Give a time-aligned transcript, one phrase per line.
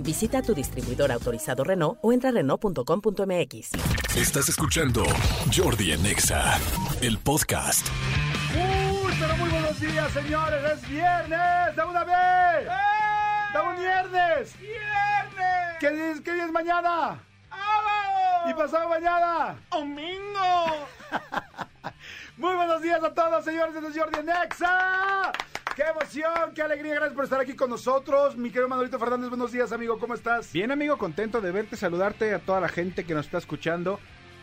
[0.00, 3.70] Visita tu distribuidor autorizado Renault o entra a Renault.com.mx.
[4.16, 5.04] Estás escuchando
[5.54, 6.58] Jordi en Exa,
[7.00, 7.86] el podcast.
[8.54, 10.72] Uy, pero muy buenos días, señores.
[10.72, 11.76] Es viernes.
[11.76, 12.68] ¡De una vez!
[13.52, 14.58] ¡De un viernes!
[14.60, 15.76] ¡Viernes!
[15.80, 17.20] ¿Qué día es, qué día es mañana?
[17.50, 18.50] ¡Sábado!
[18.50, 19.56] ¿Y pasado mañana?
[19.70, 20.86] ¡Domingo!
[22.36, 23.74] muy buenos días a todos, señores.
[23.74, 25.32] Este es Jordi en Exa.
[25.74, 26.52] ¡Qué emoción!
[26.54, 26.94] ¡Qué alegría!
[26.94, 28.36] Gracias por estar aquí con nosotros.
[28.36, 29.98] Mi querido Manolito Fernández, buenos días, amigo.
[29.98, 30.52] ¿Cómo estás?
[30.52, 34.00] Bien, amigo, contento de verte, saludarte a toda la gente que nos está escuchando.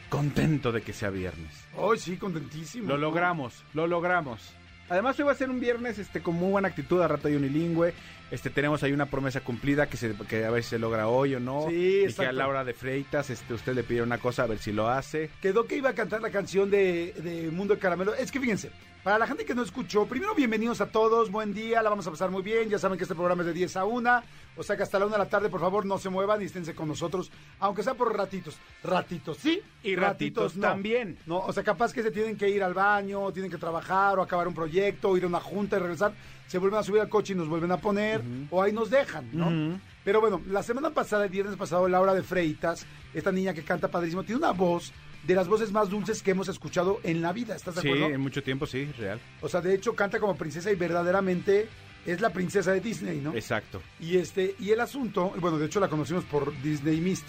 [0.09, 1.65] Contento de que sea viernes.
[1.75, 2.87] Hoy sí, contentísimo.
[2.87, 4.53] Lo logramos, lo logramos.
[4.89, 7.35] Además, hoy va a ser un viernes este, con muy buena actitud, a rato hay
[7.35, 7.93] unilingüe.
[8.33, 11.35] Este, tenemos ahí una promesa cumplida que, se, que a ver si se logra hoy
[11.35, 11.67] o no.
[11.69, 12.31] Sí, y que exacto.
[12.31, 15.29] a Laura de Freitas este, usted le pidió una cosa, a ver si lo hace.
[15.39, 18.15] Quedó que iba a cantar la canción de, de Mundo de Caramelo.
[18.15, 18.71] Es que fíjense,
[19.03, 22.09] para la gente que no escuchó, primero bienvenidos a todos, buen día, la vamos a
[22.09, 22.69] pasar muy bien.
[22.69, 24.23] Ya saben que este programa es de 10 a 1,
[24.55, 26.45] o sea que hasta la 1 de la tarde, por favor, no se muevan y
[26.45, 28.55] esténse con nosotros, aunque sea por ratitos.
[28.81, 30.69] Ratitos sí Y ratitos no.
[30.69, 31.19] también.
[31.27, 34.21] No, o sea, capaz que se tienen que ir al baño, tienen que trabajar o
[34.21, 36.13] acabar un proyecto, o ir a una junta y regresar,
[36.53, 39.27] se vuelven a subir al coche y nos vuelven a poner, o ahí nos dejan,
[39.33, 39.79] ¿no?
[40.03, 43.87] Pero bueno, la semana pasada, el viernes pasado, Laura de Freitas, esta niña que canta
[43.87, 44.93] padrísimo, tiene una voz
[45.25, 48.13] de las voces más dulces que hemos escuchado en la vida, ¿estás de Sí, acuerdo?
[48.13, 49.19] en mucho tiempo, sí, real.
[49.41, 51.67] O sea, de hecho canta como princesa y verdaderamente
[52.05, 53.33] es la princesa de Disney, ¿no?
[53.33, 53.81] Exacto.
[53.99, 57.25] Y este y el asunto, bueno, de hecho la conocimos por Disney Mist.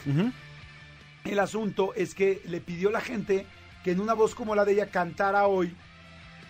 [1.25, 3.47] El asunto es que le pidió la gente
[3.83, 5.73] que en una voz como la de ella cantara hoy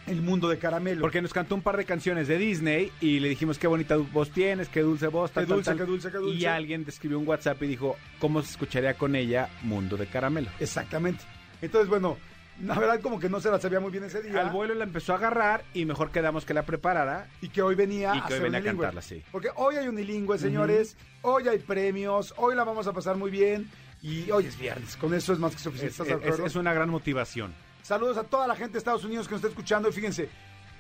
[0.07, 1.01] El mundo de caramelo.
[1.01, 4.31] Porque nos cantó un par de canciones de Disney y le dijimos qué bonita voz
[4.31, 5.79] tienes, qué dulce voz, tal, Qué dulce, tal".
[5.79, 6.39] qué dulce, qué dulce.
[6.39, 10.07] Y alguien te escribió un WhatsApp y dijo, ¿cómo se escucharía con ella Mundo de
[10.07, 10.51] Caramelo?
[10.61, 11.25] Exactamente.
[11.63, 12.19] Entonces, bueno,
[12.63, 14.43] la verdad como que no se la sabía muy bien ese día.
[14.43, 17.27] Al vuelo la empezó a agarrar y mejor quedamos que la preparara.
[17.41, 19.23] y que hoy venía Y a hoy venía a cantarla, sí.
[19.33, 20.97] Porque hoy hay unilingüe, señores.
[21.23, 22.35] Hoy hay premios.
[22.37, 23.71] Hoy la vamos a pasar muy bien.
[24.03, 24.97] Y hoy es viernes.
[24.97, 26.15] Con eso es más que suficiente.
[26.45, 27.55] Es una gran motivación.
[27.85, 29.91] Saludos a toda la gente de Estados Unidos que nos está escuchando.
[29.91, 30.31] Y fíjense,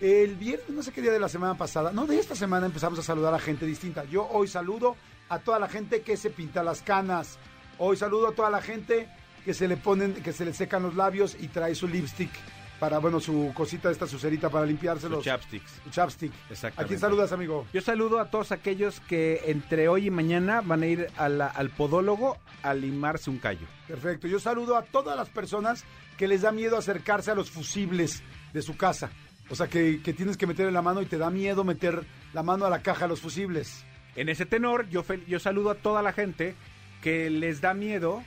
[0.00, 2.98] el viernes, no sé qué día de la semana pasada, no, de esta semana empezamos
[2.98, 4.04] a saludar a gente distinta.
[4.04, 4.97] Yo hoy saludo
[5.28, 7.38] a toda la gente que se pinta las canas.
[7.76, 9.06] Hoy saludo a toda la gente
[9.44, 12.31] que se le ponen, que se le secan los labios y trae su lipstick
[12.80, 15.18] para, bueno, su cosita, esta su cerita para limpiárselos.
[15.18, 15.80] Los chapsticks.
[15.84, 16.32] Su chapstick.
[16.50, 16.82] Exactamente.
[16.82, 17.66] ¿A quién saludas, amigo?
[17.72, 21.46] Yo saludo a todos aquellos que entre hoy y mañana van a ir a la-
[21.46, 23.66] al podólogo a limarse un callo.
[23.88, 24.26] Perfecto.
[24.28, 25.84] Yo saludo a todas las personas
[26.18, 29.10] que les da miedo acercarse a los fusibles de su casa.
[29.50, 32.42] O sea, que, que tienes que meterle la mano y te da miedo meter la
[32.42, 33.84] mano a la caja de los fusibles.
[34.16, 36.54] En ese tenor, yo, fel- yo saludo a toda la gente
[37.02, 38.22] que les da miedo,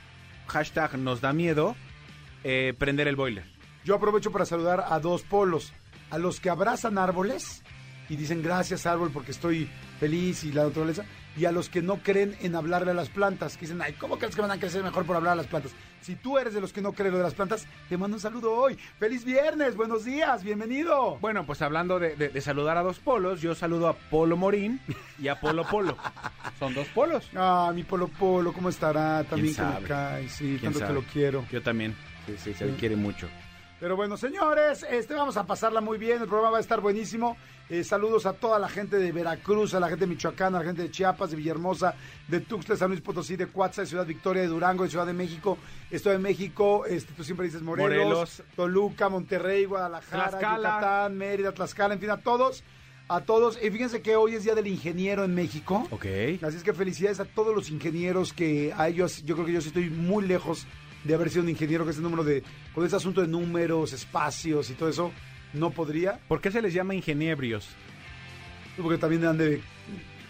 [0.46, 1.74] hashtag nos da miedo,
[2.44, 3.44] eh, prender el boiler.
[3.88, 5.72] Yo aprovecho para saludar a dos polos.
[6.10, 7.62] A los que abrazan árboles
[8.10, 9.66] y dicen gracias árbol porque estoy
[9.98, 11.06] feliz y la naturaleza.
[11.38, 13.54] Y a los que no creen en hablarle a las plantas.
[13.56, 15.72] Que dicen, ay, ¿cómo crees que van a crecer mejor por hablar a las plantas?
[16.02, 18.20] Si tú eres de los que no creen lo de las plantas, te mando un
[18.20, 18.76] saludo hoy.
[18.98, 19.74] ¡Feliz viernes!
[19.74, 20.44] ¡Buenos días!
[20.44, 21.16] ¡Bienvenido!
[21.22, 24.82] Bueno, pues hablando de, de- de saludar a dos polos, yo saludo a Polo Morín
[25.18, 25.96] y a Polo Polo.
[26.58, 27.30] Son dos polos.
[27.34, 29.24] Ah, mi Polo Polo, ¿cómo estará?
[29.24, 30.88] También que me cae, sí, ¿Quién tanto sabe?
[30.92, 31.46] que lo quiero.
[31.50, 31.94] Yo también.
[32.26, 33.26] Sí, sí, se le quiere mucho.
[33.80, 37.36] Pero bueno, señores, este vamos a pasarla muy bien, el programa va a estar buenísimo.
[37.68, 40.64] Eh, saludos a toda la gente de Veracruz, a la gente de Michoacán, a la
[40.64, 41.94] gente de Chiapas, de Villahermosa,
[42.26, 45.12] de Tuxtla, San Luis Potosí, de Cuatza, de Ciudad Victoria, de Durango, de Ciudad de
[45.12, 45.58] México,
[45.90, 48.42] Estoy de México, este, tú siempre dices Morelos, Morelos.
[48.56, 50.56] Toluca, Monterrey, Guadalajara, Tlaxcala.
[50.56, 52.64] Yucatán, Mérida, Tlaxcala, en fin, a todos.
[53.10, 55.86] A todos, y fíjense que hoy es Día del Ingeniero en México.
[55.90, 56.04] Ok.
[56.42, 59.60] Así es que felicidades a todos los ingenieros que a ellos, yo creo que yo
[59.62, 60.66] sí estoy muy lejos
[61.04, 62.42] de haber sido un ingeniero con ese número de,
[62.74, 65.12] con ese asunto de números, espacios y todo eso,
[65.54, 67.68] no podría, ¿Por qué se les llama ingeniebrios?
[68.80, 69.60] porque también han de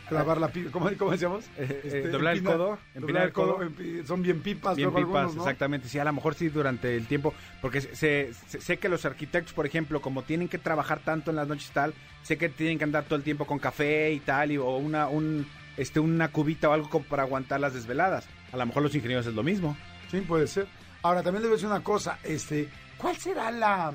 [0.08, 1.44] clavar la pipa, ¿cómo, cómo decíamos?
[1.58, 3.58] Eh, eh, doblar el empina- codo, empinar doblar el el codo.
[3.60, 5.42] empi- son bien pipas, Bien pipas, algunos, ¿no?
[5.42, 5.86] exactamente.
[5.88, 9.52] Sí, a lo mejor sí durante el tiempo, porque sé, sé- sé que los arquitectos,
[9.52, 11.92] por ejemplo, como tienen que trabajar tanto en las noches y tal,
[12.22, 15.08] sé que tienen que andar todo el tiempo con café y tal, y, o una,
[15.08, 18.26] un, este, una cubita o algo como para aguantar las desveladas.
[18.50, 19.76] A lo mejor los ingenieros es lo mismo.
[20.10, 20.66] Sí, puede ser.
[21.02, 23.92] Ahora, también le voy a decir una cosa, este, ¿cuál será la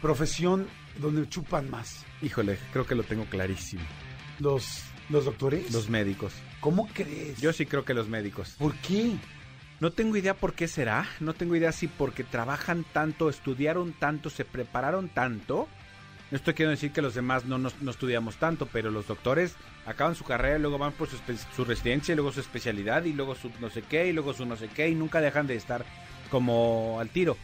[0.00, 0.66] profesión
[0.98, 2.04] donde chupan más?
[2.22, 3.82] Híjole, creo que lo tengo clarísimo.
[4.38, 5.72] ¿Los, los doctores?
[5.72, 6.32] Los médicos.
[6.60, 7.40] ¿Cómo crees?
[7.40, 8.54] Yo sí creo que los médicos.
[8.58, 9.16] ¿Por qué?
[9.80, 14.30] No tengo idea por qué será, no tengo idea si porque trabajan tanto, estudiaron tanto,
[14.30, 15.68] se prepararon tanto.
[16.30, 19.54] No estoy decir que los demás no, nos- no estudiamos tanto, pero los doctores
[19.86, 21.16] acaban su carrera, luego van por su,
[21.54, 24.44] su residencia, y luego su especialidad, y luego su no sé qué, y luego su
[24.46, 25.84] no sé qué, y nunca dejan de estar
[26.30, 27.36] como al tiro.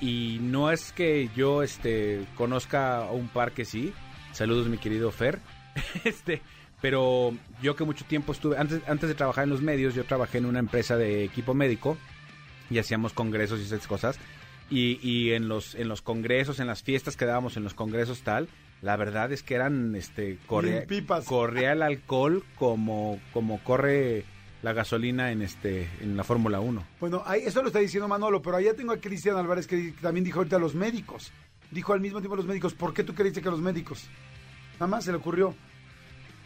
[0.00, 3.92] Y no es que yo este conozca a un par que sí.
[4.32, 5.38] Saludos mi querido Fer.
[6.04, 6.42] Este,
[6.80, 7.32] pero
[7.62, 10.46] yo que mucho tiempo estuve antes antes de trabajar en los medios, yo trabajé en
[10.46, 11.96] una empresa de equipo médico
[12.68, 14.18] y hacíamos congresos y esas cosas.
[14.70, 18.22] Y, y en los en los congresos, en las fiestas que dábamos en los congresos
[18.22, 18.48] tal,
[18.80, 20.86] la verdad es que eran este corría,
[21.26, 24.24] corría el alcohol como como corre
[24.62, 26.86] la gasolina en este en la Fórmula 1.
[26.98, 30.24] Bueno, ahí, eso lo está diciendo Manolo, pero allá tengo a Cristian Álvarez que también
[30.24, 31.32] dijo ahorita los médicos.
[31.70, 34.08] Dijo al mismo tiempo los médicos, ¿por qué tú creíste que los médicos?
[34.74, 35.54] Nada más se le ocurrió.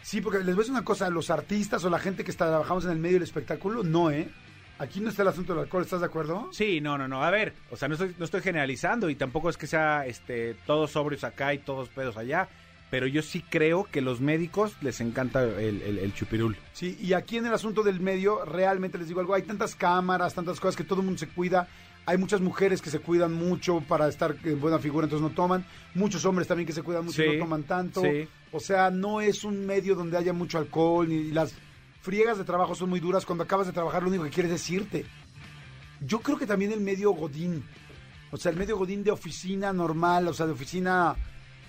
[0.03, 2.47] Sí, porque les voy a decir una cosa, los artistas o la gente que está,
[2.47, 4.29] trabajamos en el medio del espectáculo, no, ¿eh?
[4.79, 6.49] Aquí no está el asunto del alcohol, ¿estás de acuerdo?
[6.53, 7.25] Sí, no, no, no.
[7.25, 10.55] A ver, o sea, no estoy, no estoy generalizando y tampoco es que sea este
[10.67, 12.49] todos sobrios acá y todos pedos allá.
[12.91, 16.57] Pero yo sí creo que los médicos les encanta el, el- el chupirul.
[16.73, 20.33] Sí, y aquí en el asunto del medio, realmente les digo algo, hay tantas cámaras,
[20.33, 21.69] tantas cosas que todo el mundo se cuida.
[22.07, 25.67] Hay muchas mujeres que se cuidan mucho para estar en buena figura, entonces no toman.
[25.95, 28.01] Muchos hombres también que se cuidan mucho y Sí, no toman tanto.
[28.01, 28.27] sí.
[28.53, 31.53] O sea, no es un medio donde haya mucho alcohol, ni las
[32.01, 33.25] friegas de trabajo son muy duras.
[33.27, 35.05] Cuando acabas de trabajar, lo único que quieres es irte.
[36.01, 37.65] Yo creo que también el medio Godín,
[38.31, 41.17] o sea, el medio Godín de oficina normal, o sea, de oficina,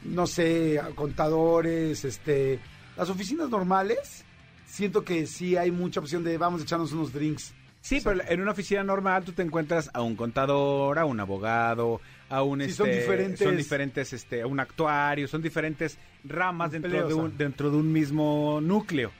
[0.03, 2.59] no sé, contadores, este,
[2.95, 4.23] las oficinas normales,
[4.65, 7.53] siento que sí hay mucha opción de vamos a echarnos unos drinks.
[7.81, 12.01] Sí, pero en una oficina normal tú te encuentras a un contador, a un abogado,
[12.29, 16.71] a un Sí, son este, diferentes- son diferentes este, a un actuario, son diferentes ramas
[16.71, 19.11] dentro de un dentro de un mismo núcleo.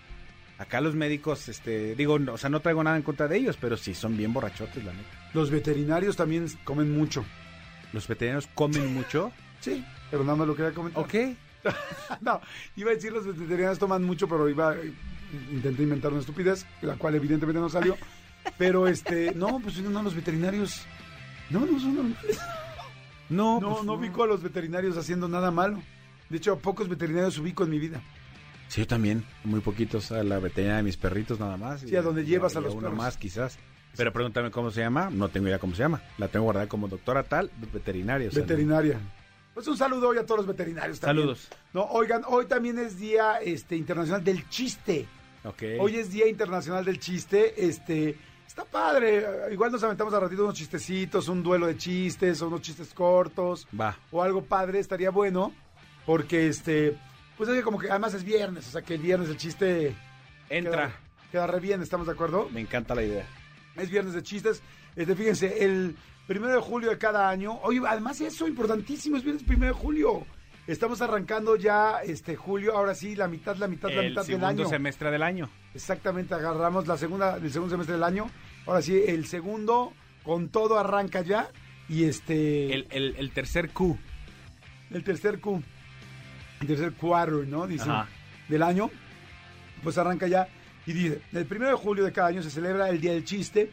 [0.60, 3.58] Acá los médicos, este, digo, no, o sea, no traigo nada en contra de ellos,
[3.60, 5.30] pero sí son bien borrachotes, la neta.
[5.34, 7.24] Los veterinarios también comen mucho.
[7.94, 9.32] Los veterinarios comen mucho.
[9.62, 11.02] Sí, pero nada más lo quería comentar.
[11.02, 11.14] Ok.
[12.22, 12.42] no,
[12.76, 14.76] iba a decir los veterinarios toman mucho, pero iba
[15.52, 17.96] intenté inventar una estupidez, la cual evidentemente no salió.
[18.58, 20.86] Pero este, no, pues no, los veterinarios.
[21.50, 22.40] No, no son normales.
[23.30, 25.82] No, No, pues, no ubico a los veterinarios haciendo nada malo.
[26.30, 28.02] De hecho, pocos veterinarios ubico en mi vida.
[28.70, 29.26] Sí, yo también.
[29.44, 31.82] Muy poquitos a la veterinaria de mis perritos nada más.
[31.82, 32.98] Sí, a donde llevas a los uno perros.
[32.98, 33.60] más quizás.
[33.98, 35.10] Pero pregúntame cómo se llama.
[35.12, 36.02] No tengo idea cómo se llama.
[36.18, 38.30] La tengo guardada como doctora tal, veterinaria.
[38.30, 38.98] o sea, Veterinaria.
[39.54, 41.24] Pues un saludo hoy a todos los veterinarios también.
[41.28, 41.50] Saludos.
[41.74, 45.06] No, oigan, hoy también es Día este, Internacional del Chiste.
[45.44, 45.50] no.
[45.50, 45.64] Ok.
[45.80, 47.66] Hoy es Día Internacional del Chiste.
[47.68, 48.16] Este,
[48.48, 49.26] está padre.
[49.52, 53.68] Igual nos aventamos a ratito unos chistecitos, un duelo de chistes, o unos chistes cortos,
[53.78, 53.98] Va.
[54.12, 55.52] o algo padre, estaría bueno.
[56.06, 56.96] Porque este,
[57.40, 59.96] pues es que como que además es viernes, o sea que el viernes el chiste
[60.50, 60.88] Entra.
[60.88, 61.00] queda,
[61.32, 62.50] queda re bien, ¿estamos de acuerdo?
[62.52, 63.26] Me encanta la idea.
[63.78, 64.62] Es viernes de chistes.
[64.94, 65.96] Este, fíjense, el
[66.28, 67.54] primero de julio de cada año.
[67.64, 70.26] Oye, además eso, importantísimo, es viernes primero de julio.
[70.68, 74.48] Estamos arrancando ya este julio, ahora sí, la mitad, la mitad, la mitad del segundo
[74.48, 74.68] año.
[74.68, 75.50] semestre del año.
[75.74, 78.30] Exactamente, agarramos la segunda, el segundo semestre del año.
[78.68, 79.94] Ahora sí, el segundo
[80.24, 81.50] con todo arranca ya.
[81.88, 82.74] Y este.
[82.74, 83.98] El, el, el tercer Q.
[84.92, 85.64] el tercer Q.
[86.68, 87.68] Tercer quarter, ¿no?
[87.68, 87.90] Dice.
[87.90, 88.08] Ajá.
[88.48, 88.90] Del año.
[89.84, 90.48] Pues arranca ya.
[90.86, 93.72] Y dice: el primero de julio de cada año se celebra el Día del Chiste.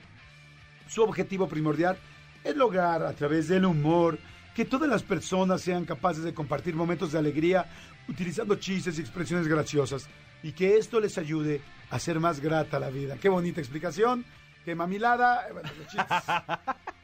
[0.88, 1.96] Su objetivo primordial
[2.44, 4.18] es lograr a través del humor
[4.54, 7.66] que todas las personas sean capaces de compartir momentos de alegría
[8.08, 10.08] utilizando chistes y expresiones graciosas
[10.42, 13.16] y que esto les ayude a ser más grata la vida.
[13.20, 14.24] Qué bonita explicación,
[14.64, 15.48] qué mamilada.
[15.52, 16.06] Bueno, los chistes,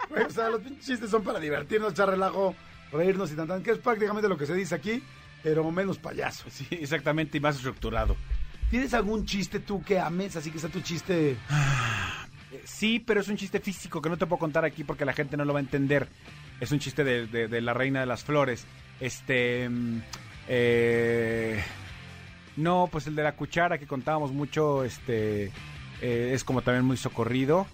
[0.09, 2.55] Güey, o sea, los chistes son para divertirnos, echar relajo,
[2.93, 5.03] reírnos y tan, tan, que es prácticamente lo que se dice aquí,
[5.43, 6.45] pero menos payaso.
[6.51, 8.17] Sí, exactamente, y más estructurado.
[8.71, 11.33] ¿Tienes algún chiste tú que ames, así que sea tu chiste?
[11.33, 11.37] Eh,
[12.65, 15.37] Sí, pero es un chiste físico que no te puedo contar aquí porque la gente
[15.39, 16.07] no lo va a entender.
[16.61, 18.67] Es un chiste de, de- de la reina de las flores.
[19.01, 19.69] Este.
[19.69, 20.01] mm,
[20.49, 21.63] eh,
[22.57, 25.47] no, pues el de la cuchara que contábamos mucho, este.
[26.03, 27.67] eh, es como también muy socorrido.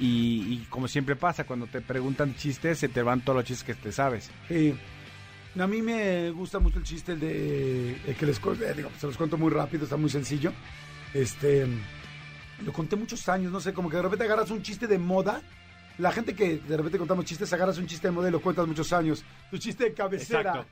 [0.00, 3.64] Y, y como siempre pasa, cuando te preguntan chistes, se te van todos los chistes
[3.64, 4.30] que te sabes.
[4.50, 4.74] Eh,
[5.58, 9.06] a mí me gusta mucho el chiste, el de el que les eh, digo, se
[9.06, 10.52] los cuento muy rápido, está muy sencillo.
[11.14, 11.66] Este
[12.64, 15.42] lo conté muchos años, no sé, como que de repente agarras un chiste de moda.
[15.98, 18.66] La gente que de repente contamos chistes, agarras un chiste de moda y lo cuentas
[18.66, 19.24] muchos años.
[19.50, 20.40] Tu chiste de cabecera.
[20.40, 20.66] Exacto.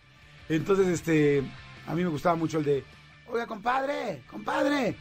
[0.48, 1.42] Entonces, este,
[1.86, 2.84] a mí me gustaba mucho el de,
[3.28, 4.94] oiga, compadre, compadre,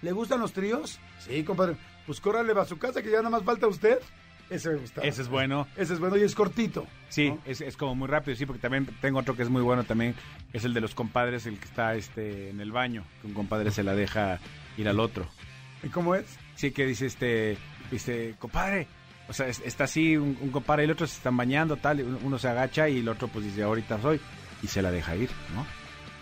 [0.00, 0.98] ¿le gustan los tríos?
[1.18, 1.76] Sí, compadre.
[2.06, 3.98] Pues córrale a su casa que ya nada más falta usted.
[4.48, 5.06] Ese me gustaba.
[5.06, 5.66] Ese es bueno.
[5.76, 6.86] Ese es bueno y es cortito.
[7.08, 7.40] Sí, ¿no?
[7.46, 10.14] es, es como muy rápido, sí, porque también tengo otro que es muy bueno también,
[10.52, 13.70] es el de los compadres, el que está este en el baño, que un compadre
[13.70, 14.38] se la deja
[14.76, 15.26] ir al otro.
[15.82, 16.24] ¿Y cómo es?
[16.54, 17.58] Sí, que dice este,
[17.90, 18.86] dice, compadre,
[19.28, 21.98] O sea, es- está así un, un compadre y el otro se están bañando, tal,
[21.98, 24.20] y uno se agacha y el otro pues dice, ahorita soy,
[24.62, 25.66] y se la deja ir, ¿no?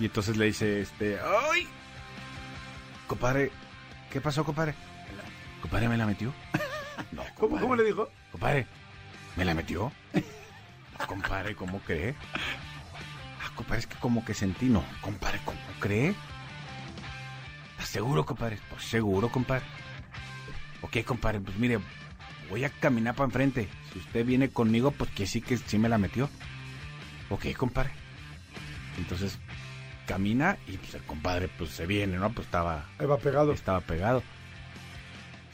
[0.00, 1.18] Y entonces le dice, este,
[1.52, 1.66] ¡ay!
[3.06, 3.50] Compadre,
[4.10, 4.72] ¿qué pasó, compadre?
[5.10, 6.32] "Me la- ¿Compadre me la metió?
[7.12, 7.62] no, ¿Cómo, compadre.
[7.62, 8.08] cómo le dijo?
[8.32, 8.66] Compadre,
[9.36, 9.92] ¿me la metió?
[10.98, 12.14] No, compadre, ¿cómo cree?
[13.42, 16.14] Ah, compadre, es que como que sentí, no, compadre, ¿cómo cree?
[17.72, 18.58] ¿Estás seguro, compadre?
[18.70, 19.64] Pues seguro, compadre.
[20.82, 21.78] Ok, compadre, pues mire,
[22.50, 23.68] voy a caminar para enfrente.
[23.92, 26.28] Si usted viene conmigo, pues que sí que sí me la metió.
[27.30, 27.90] Ok, compadre.
[28.98, 29.38] Entonces,
[30.06, 32.30] camina y pues el compadre pues se viene, ¿no?
[32.32, 33.52] Pues estaba Ahí va pegado.
[33.52, 34.22] estaba pegado.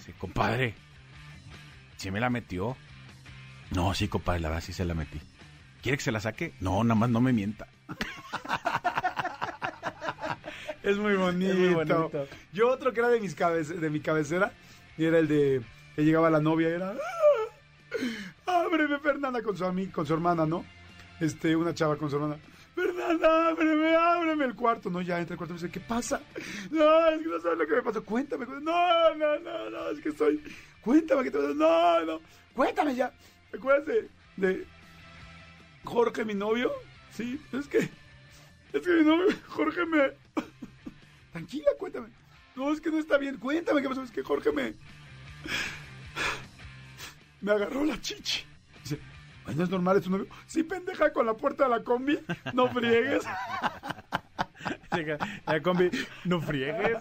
[0.05, 0.75] Sí, compadre.
[2.01, 2.79] ¿Sí me la metió?
[3.73, 5.21] No, sí, compadre, la verdad sí se la metí.
[5.83, 6.55] ¿Quiere que se la saque?
[6.59, 7.67] No, nada más no me mienta.
[10.83, 11.53] Es muy bonito.
[11.53, 12.11] Es muy bonito.
[12.55, 14.51] Yo otro que era de mis cabece- de mi cabecera
[14.97, 15.61] y era el de
[15.95, 16.95] que llegaba la novia y era
[18.47, 20.65] "Ah, ábreme Fernanda con su con su hermana, ¿no?
[21.21, 22.37] Este, una chava con su hermana.
[22.87, 24.91] Fernanda, ábreme, ábreme el cuarto.
[24.91, 26.21] No, ya entra el cuarto y me dice, ¿qué pasa?
[26.71, 28.05] No, es que no sabes lo que me pasó.
[28.05, 28.47] Cuéntame.
[28.47, 30.43] cu- No, no, no, no, es que estoy.
[30.81, 31.55] Cuéntame qué te pasó.
[31.55, 32.21] No, no.
[32.55, 33.13] Cuéntame ya.
[33.51, 34.67] ¿Te acuerdas de, de
[35.85, 36.73] Jorge, mi novio?
[37.13, 37.79] Sí, es que.
[38.73, 40.13] Es que mi novio, Jorge me.
[41.33, 42.09] Tranquila, cuéntame.
[42.57, 43.37] No, es que no está bien.
[43.39, 44.03] Cuéntame qué pasó.
[44.03, 44.75] Es que Jorge me.
[47.41, 48.45] Me agarró la chichi.
[49.47, 49.97] "Ay, ¿no es normal?
[49.97, 50.27] ¿Es tu novio?
[50.47, 52.19] Sí, pendeja, con la puerta de la combi.
[52.55, 53.25] No friegues.
[55.47, 55.91] La combi,
[56.25, 56.99] no friegues.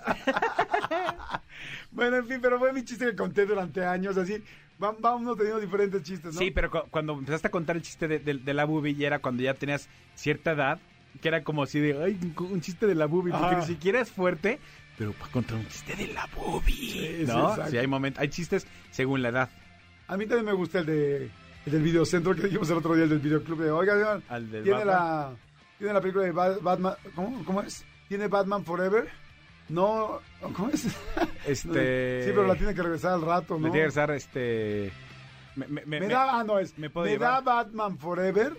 [1.92, 4.18] Bueno, en fin, pero fue mi chiste que conté durante años.
[4.18, 4.42] Así,
[4.82, 6.40] va- vamos teniendo diferentes chistes, ¿no?
[6.40, 9.08] Sí, pero cu- cuando empezaste a contar el chiste de, de- de la boobie, ya
[9.08, 10.80] era cuando ya tenías cierta edad,
[11.22, 13.60] que era como así de, ay, un- un chiste de la boobie, porque Ajá.
[13.60, 14.60] ni siquiera es fuerte,
[14.98, 16.28] pero para contar un chiste de la
[16.66, 17.68] Sí, sí, ¿no?
[17.68, 19.50] Sí, hay momentos, hay chistes según la edad.
[20.08, 21.32] A mí también me gusta el, de,
[21.72, 23.60] del videocentro que dijimos el otro día, el del videoclub.
[23.62, 24.96] De, Oiga, oigan, Al del tiene Batman.
[24.96, 25.36] la,
[25.78, 26.94] tiene la película de Ba- Batman.
[27.16, 27.86] ¿cómo, ¿Cómo es?
[28.08, 29.08] ¿Tiene Batman Forever?
[29.70, 30.20] No,
[30.54, 30.88] ¿cómo es?
[31.48, 32.22] Este...
[32.26, 33.60] Sí, pero la tiene que regresar al rato, ¿no?
[33.60, 34.92] Me tiene que regresar, este...
[35.56, 36.78] Me, me- me- Me me- da, ah, no es.
[36.78, 37.42] me puedo da.
[37.42, 38.54] Batman Forever.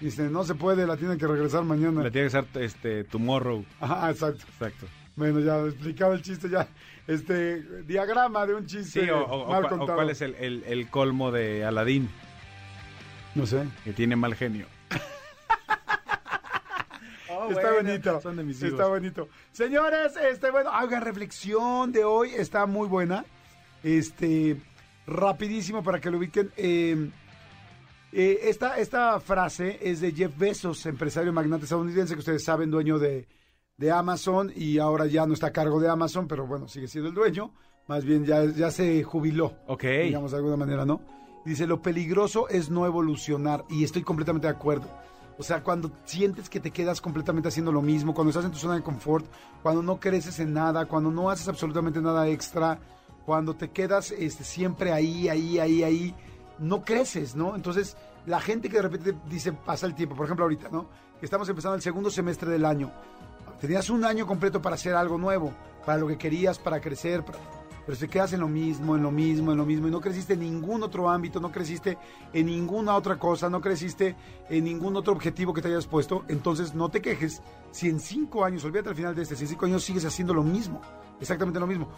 [0.00, 2.02] Dice, no se puede, la tienen que regresar mañana.
[2.02, 3.64] me tiene que regresar, este, Tomorrow.
[3.80, 4.44] Ajá, exacto.
[4.48, 4.86] Exacto.
[5.16, 6.68] Bueno, ya explicaba el chiste, ya.
[7.06, 9.94] Este, diagrama de un chiste Sí, o, o- o mal o contado.
[9.94, 12.10] cuál es el, el- el colmo de Aladín,
[13.36, 13.64] No sé.
[13.84, 14.66] que tiene mal genio.
[17.50, 18.16] está bonito.
[18.16, 18.88] Oh, Son de mis Está hijos.
[18.88, 19.28] bonito.
[19.52, 23.24] Señores, este, bueno, haga reflexión de hoy, está muy buena.
[23.82, 24.56] Este,
[25.06, 26.50] rapidísimo para que lo ubiquen.
[26.56, 27.10] Eh,
[28.12, 32.98] eh, esta, esta frase es de Jeff Bezos, empresario magnate estadounidense, que ustedes saben, dueño
[32.98, 33.28] de,
[33.76, 37.10] de Amazon y ahora ya no está a cargo de Amazon, pero bueno, sigue siendo
[37.10, 37.52] el dueño.
[37.88, 39.54] Más bien ya, ya se jubiló.
[39.68, 39.84] Ok.
[39.84, 41.00] digamos de alguna manera, ¿no?
[41.46, 44.88] Dice, lo peligroso es no evolucionar y estoy completamente de acuerdo.
[45.38, 48.58] O sea, cuando sientes que te quedas completamente haciendo lo mismo, cuando estás en tu
[48.58, 49.24] zona de confort,
[49.62, 52.80] cuando no creces en nada, cuando no haces absolutamente nada extra,
[53.24, 56.14] cuando te quedas este, siempre ahí, ahí, ahí, ahí,
[56.58, 57.54] no creces, ¿no?
[57.54, 60.86] Entonces, la gente que de repente dice, pasa el tiempo, por ejemplo ahorita, ¿no?
[61.22, 62.90] Estamos empezando el segundo semestre del año.
[63.60, 65.52] Tenías un año completo para hacer algo nuevo,
[65.84, 67.38] para lo que querías, para crecer, para-
[67.86, 70.34] pero te quedas en lo mismo, en lo mismo, en lo mismo, y no creciste
[70.34, 71.96] en ningún otro ámbito, no creciste
[72.32, 74.16] en ninguna otra cosa, no creciste
[74.50, 78.44] en ningún otro objetivo que te hayas puesto, entonces no te quejes si en cinco
[78.44, 80.80] años, olvídate al final de este, si en cinco años sigues haciendo lo mismo,
[81.20, 81.88] exactamente lo mismo.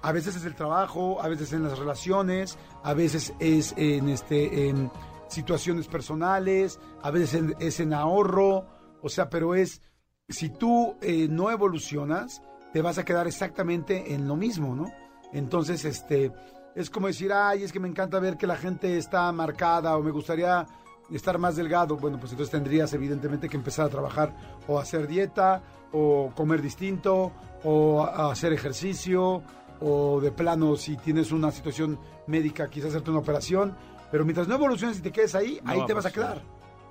[0.00, 4.68] A veces es el trabajo, a veces en las relaciones, a veces es en este
[4.68, 4.90] en
[5.28, 8.66] situaciones personales, a veces es en ahorro,
[9.02, 9.82] o sea, pero es
[10.28, 12.42] si tú eh, no evolucionas,
[12.74, 14.92] te vas a quedar exactamente en lo mismo, ¿no?
[15.32, 16.32] Entonces, este,
[16.74, 20.02] es como decir, ay, es que me encanta ver que la gente está marcada o
[20.02, 20.66] me gustaría
[21.08, 21.96] estar más delgado.
[21.96, 24.34] Bueno, pues entonces tendrías evidentemente que empezar a trabajar
[24.66, 25.62] o hacer dieta
[25.92, 27.30] o comer distinto
[27.62, 29.40] o hacer ejercicio
[29.80, 33.76] o de plano si tienes una situación médica quizás hacerte una operación.
[34.10, 36.42] Pero mientras no evoluciones y te quedes ahí, No ahí te vas a quedar.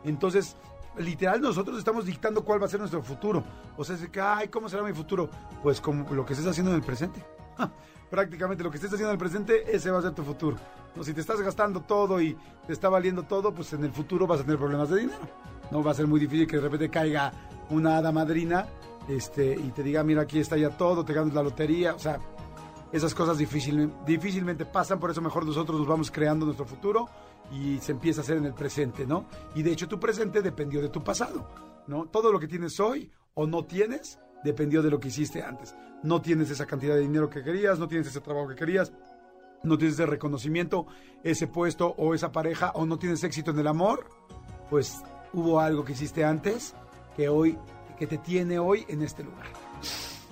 [0.06, 0.56] Entonces,
[0.98, 3.44] literal, nosotros estamos dictando cuál va a ser nuestro futuro.
[3.78, 5.30] O sea, es que, ay, ¿cómo será mi futuro?
[5.62, 7.24] Pues como lo que estés haciendo en el presente.
[8.10, 10.58] Prácticamente lo que estés haciendo en el presente, ese va a ser tu futuro.
[10.96, 14.28] No, si te estás gastando todo y te está valiendo todo, pues en el futuro
[14.28, 15.28] vas a tener problemas de dinero.
[15.72, 17.32] No va a ser muy difícil que de repente caiga
[17.72, 18.68] una hada madrina
[19.08, 21.96] este, y te diga, mira, aquí está ya todo, te ganas la lotería.
[21.96, 22.20] O sea,
[22.92, 27.10] esas cosas difícil- difícilmente pasan, por eso mejor nosotros nos vamos creando nuestro futuro
[27.52, 29.26] y se empieza a hacer en el presente, ¿no?
[29.56, 31.48] Y de hecho tu presente dependió de tu pasado,
[31.88, 32.06] ¿no?
[32.06, 35.76] Todo lo que tienes hoy o no tienes dependió de lo que hiciste antes.
[36.04, 38.92] No tienes esa cantidad de dinero que querías, no tienes ese trabajo que querías,
[39.64, 40.86] no tienes ese reconocimiento,
[41.24, 44.06] ese puesto o esa pareja, o no tienes éxito en el amor,
[44.70, 45.02] pues
[45.34, 46.76] hubo algo que hiciste antes
[47.16, 47.58] que hoy,
[47.98, 49.46] que te tiene hoy en este lugar.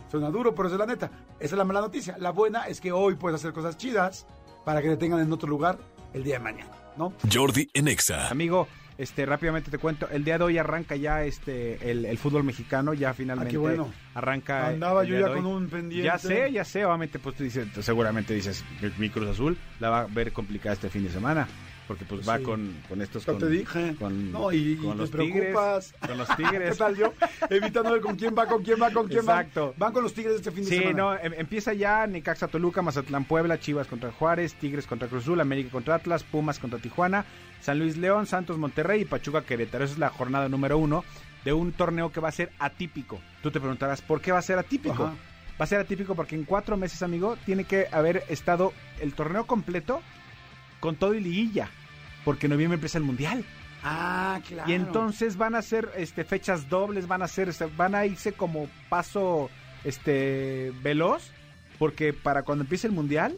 [0.10, 1.10] Suena duro, pero es la neta.
[1.40, 2.18] Esa es la mala noticia.
[2.18, 4.28] La buena es que hoy puedes hacer cosas chidas
[4.66, 5.80] para que te tengan en otro lugar
[6.14, 7.14] el día de mañana, ¿no?
[7.32, 8.30] Jordi en Exa.
[8.30, 12.44] Amigo, este, rápidamente te cuento, el día de hoy arranca ya este el, el fútbol
[12.44, 13.92] mexicano, ya finalmente Ah, qué bueno.
[14.14, 14.68] arranca.
[14.68, 16.06] Andaba yo ya con un pendiente.
[16.06, 19.90] Ya sé, ya sé, obviamente pues tú dices, seguramente dices, mi- mi Cruz Azul la
[19.90, 21.48] va a ver complicada este fin de semana,
[21.92, 22.44] porque pues va Sí.
[22.44, 23.26] con, con estos...
[23.26, 23.96] Con, te dije.
[24.00, 25.92] Con, No, y- y con te los preocupas.
[25.92, 26.08] tigres.
[26.10, 26.78] Con los ¿Qué tigres.
[26.78, 27.14] tal yo?
[27.50, 29.68] Evitando ver con quién va, con quién va, con quién Exacto.
[29.72, 29.74] va.
[29.88, 30.98] Van con los Tigres este fin de Sí, semana.
[30.98, 35.42] no, em- empieza ya Necaxa Toluca, Mazatlán Puebla, Chivas contra Juárez, Tigres contra Cruz Azul,
[35.42, 37.26] América contra Atlas, Pumas contra Tijuana,
[37.60, 39.84] San Luis León, Santos Monterrey y Pachuca Querétaro.
[39.84, 41.04] Esa es la jornada número uno
[41.44, 43.20] de un torneo que va a ser atípico.
[43.44, 45.04] Tú te preguntarás, ¿por qué va a ser atípico?
[45.04, 45.14] Ajá.
[45.60, 48.72] Va a ser atípico porque en cuatro meses, amigo, tiene que haber estado
[49.02, 50.02] el torneo completo
[50.80, 51.70] con todo y liguilla.
[52.26, 53.46] Porque en noviembre empieza el Mundial.
[53.84, 54.70] Ah, claro.
[54.70, 58.34] Y entonces van a ser este, fechas dobles, van a ser, este, van a irse
[58.34, 59.50] como paso
[59.84, 61.32] este veloz,
[61.80, 63.38] porque para cuando empiece el mundial,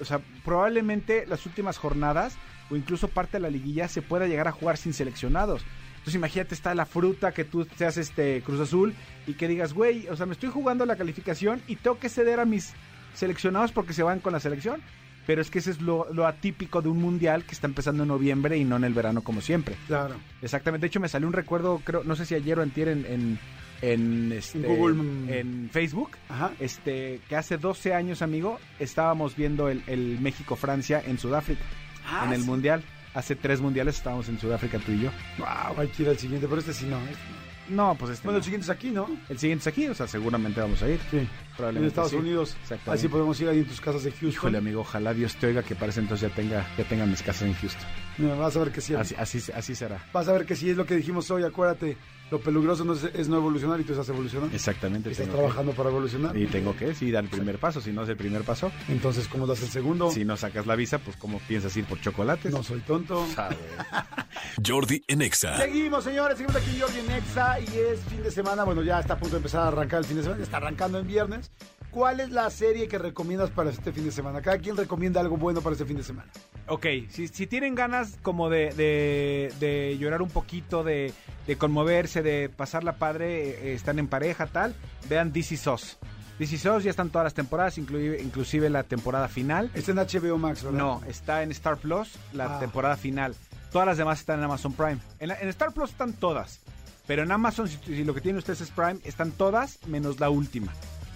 [0.00, 2.36] o sea, probablemente las últimas jornadas
[2.70, 5.64] o incluso parte de la liguilla se pueda llegar a jugar sin seleccionados.
[5.92, 8.92] Entonces imagínate, está la fruta que tú seas este Cruz Azul
[9.26, 12.40] y que digas, güey, o sea, me estoy jugando la calificación y tengo que ceder
[12.40, 12.74] a mis
[13.14, 14.82] seleccionados porque se van con la selección.
[15.26, 18.08] Pero es que ese es lo, lo atípico de un mundial que está empezando en
[18.08, 19.76] noviembre y no en el verano como siempre.
[19.86, 20.16] Claro.
[20.42, 20.82] Exactamente.
[20.84, 23.38] De hecho, me salió un recuerdo, creo, no sé si ayer o antier en, en,
[23.82, 26.50] en, este, Google, en Facebook, Ajá.
[26.58, 31.62] este, que hace 12 años, amigo, estábamos viendo el, el México-Francia en Sudáfrica,
[32.04, 32.46] Ah, en el sí.
[32.48, 32.82] Mundial.
[33.14, 35.10] Hace tres mundiales estábamos en Sudáfrica tú y yo.
[35.38, 36.96] Wow, hay que ir al siguiente, pero este sí no.
[36.98, 37.41] este no.
[37.68, 38.44] No, pues este Bueno, el no.
[38.44, 39.08] siguiente es aquí, ¿no?
[39.28, 41.00] El siguiente es aquí, o sea, seguramente vamos a ir.
[41.10, 41.18] Sí.
[41.18, 42.16] En Probablemente Estados sí.
[42.16, 42.56] Unidos.
[42.86, 44.28] Así podemos ir ahí en tus casas de Houston.
[44.30, 47.22] Híjole, amigo, ojalá Dios te oiga que para ese entonces ya tenga, ya tenga mis
[47.22, 47.86] casas en Houston.
[48.18, 48.94] Mira, vas a ver que sí.
[48.94, 50.04] Así, así, así será.
[50.12, 51.96] Vas a ver que sí es lo que dijimos hoy, acuérdate.
[52.32, 54.56] Lo peligroso no es, es no evolucionar y tú estás evolucionando.
[54.56, 55.10] Exactamente.
[55.10, 56.34] Estás que- trabajando para evolucionar.
[56.34, 57.82] Y tengo que, sí, dar el primer paso.
[57.82, 60.10] Si no es el primer paso, Entonces, ¿cómo das el segundo?
[60.10, 62.50] si no sacas la visa, pues ¿cómo piensas ir por chocolates?
[62.50, 63.22] No soy tonto.
[64.66, 65.58] Jordi en Exa.
[65.58, 69.00] Seguimos, señores, seguimos aquí en Jordi en Exa y es fin de semana, bueno, ya
[69.00, 71.06] está a punto de empezar a arrancar el fin de semana, ya está arrancando en
[71.06, 71.50] viernes.
[71.90, 74.40] ¿Cuál es la serie que recomiendas para este fin de semana?
[74.40, 76.30] Cada quien recomienda algo bueno para este fin de semana.
[76.72, 81.12] Ok, si, si tienen ganas como de, de- de llorar un poquito, de,
[81.46, 84.74] de conmoverse, de pasarla padre, eh, están en pareja, tal,
[85.06, 85.98] vean DC SOS.
[86.38, 89.70] DC SOS ya están todas las temporadas, inclusive, inclusive la temporada final.
[89.74, 90.78] Está en HBO Max, ¿verdad?
[90.78, 92.58] No, está en Star Plus, la Ah.
[92.58, 93.34] temporada final.
[93.70, 94.96] Todas las demás están en Amazon Prime.
[95.20, 96.60] En, la- en Star Plus están todas.
[97.06, 100.30] Pero en Amazon, si, si lo que tienen ustedes es Prime, están todas menos la
[100.30, 100.72] última.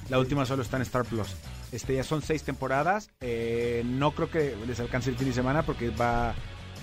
[0.09, 1.35] La última solo está en Star Plus.
[1.73, 3.11] Este, ya son seis temporadas.
[3.21, 6.35] Eh, no creo que les alcance el fin de semana porque va,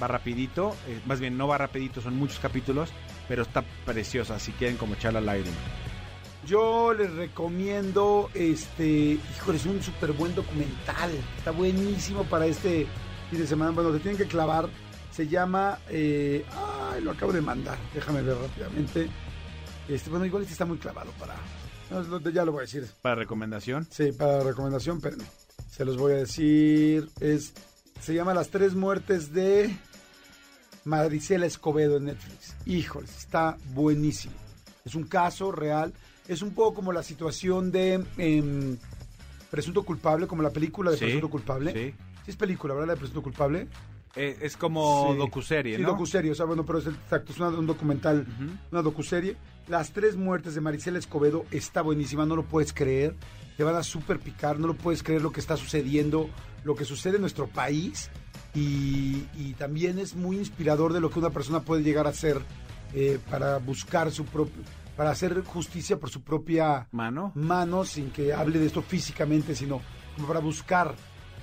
[0.02, 0.76] va rapidito.
[0.88, 2.90] Eh, más bien, no va rapidito, son muchos capítulos.
[3.28, 5.50] Pero está preciosa, si quieren como echarla al aire.
[6.46, 11.12] Yo les recomiendo, este, híjole, es un súper buen documental.
[11.38, 12.86] Está buenísimo para este
[13.30, 13.72] fin de semana.
[13.72, 14.68] Bueno, te tienen que clavar.
[15.12, 16.44] Se llama, eh,
[16.92, 17.78] ay, lo acabo de mandar.
[17.94, 19.08] Déjame ver rápidamente.
[19.88, 21.36] Este, bueno, igual este está muy clavado para,
[22.02, 22.88] no, ya lo voy a decir.
[23.02, 23.88] Para recomendación.
[23.90, 25.18] Sí, para recomendación, pero
[25.70, 27.10] se los voy a decir.
[27.20, 27.54] Es,
[28.02, 29.76] se llama Las tres muertes de
[30.86, 32.56] Maricela Escobedo en Netflix.
[32.66, 34.34] Híjole, está buenísimo.
[34.86, 35.94] Es un caso real.
[36.28, 38.78] Es un poco como la situación de em,
[39.52, 41.74] Presunto Culpable, como la película de Sí, Presunto Culpable.
[41.74, 41.94] sí.
[42.26, 42.88] Sí es película, ¿verdad?
[42.88, 43.68] La de Presunto Culpable.
[44.16, 45.18] Eh, es como Sí.
[45.18, 45.90] docuserie, Sí, ¿no?
[45.90, 48.26] docuserie, o sea, bueno, pero es exacto, es una- un documental,
[48.72, 49.38] una docuserie.
[49.68, 53.16] Las tres muertes de Maricela Escobedo está buenísima, no lo puedes creer.
[53.58, 56.30] Te van a super picar, no lo puedes creer lo que está sucediendo,
[56.64, 58.12] lo que sucede en nuestro país.
[58.54, 62.40] Y, y también es muy inspirador de lo que una persona puede llegar a hacer
[62.94, 64.62] eh, para buscar su propio,
[64.96, 67.32] para hacer justicia por su propia Mano.
[67.34, 69.82] mano, sin que hable de esto físicamente, sino
[70.16, 70.94] como para buscar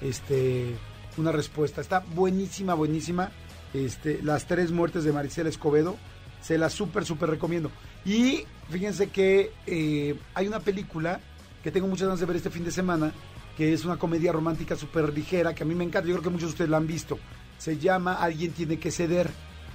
[0.00, 0.76] este
[1.20, 1.80] una respuesta.
[1.80, 3.30] Está buenísima, buenísima.
[3.72, 5.96] Este, las tres muertes de Maricela Escobedo,
[6.40, 7.70] se las súper, súper recomiendo.
[8.04, 11.20] Y fíjense que eh, hay una película
[11.62, 13.12] que tengo muchas ganas de ver este fin de semana,
[13.56, 16.30] que es una comedia romántica súper ligera, que a mí me encanta, yo creo que
[16.30, 17.18] muchos de ustedes la han visto.
[17.58, 19.30] Se llama Alguien tiene que ceder,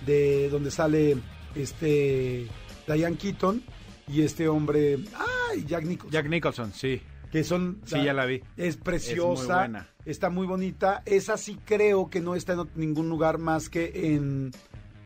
[0.06, 1.18] de donde sale
[1.56, 2.48] este
[2.88, 3.64] Diane Keaton
[4.08, 5.00] y este hombre,
[5.52, 7.02] ay, Jack Nicholson Jack Nicholson, sí.
[7.32, 8.42] Que son Sí, ya la vi.
[8.58, 9.88] es preciosa Es muy buena.
[10.06, 14.52] está muy bonita esa sí creo que no está en ningún lugar más que en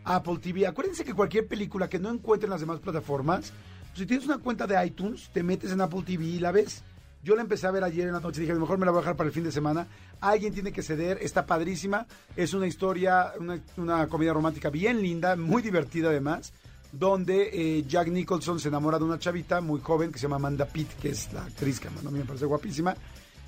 [0.04, 3.52] Apple TV acuérdense que cualquier película que no encuentren en las demás plataformas
[3.90, 6.84] pues, si tienes una cuenta de iTunes te metes en Apple TV y la ves
[7.24, 8.92] Yo la empecé a ver ayer en la noche, dije, a lo mejor me la
[8.92, 9.88] voy a dejar para el fin de semana.
[10.22, 12.08] Alguien tiene que ceder, está padrísima.
[12.38, 16.54] Es una historia, una, una comedia romántica bien linda, muy divertida además,
[16.92, 20.66] donde eh, Jack Nicholson se enamora de una chavita muy joven que se llama Amanda
[20.66, 22.96] Pitt, que es la actriz que a mí me parece guapísima.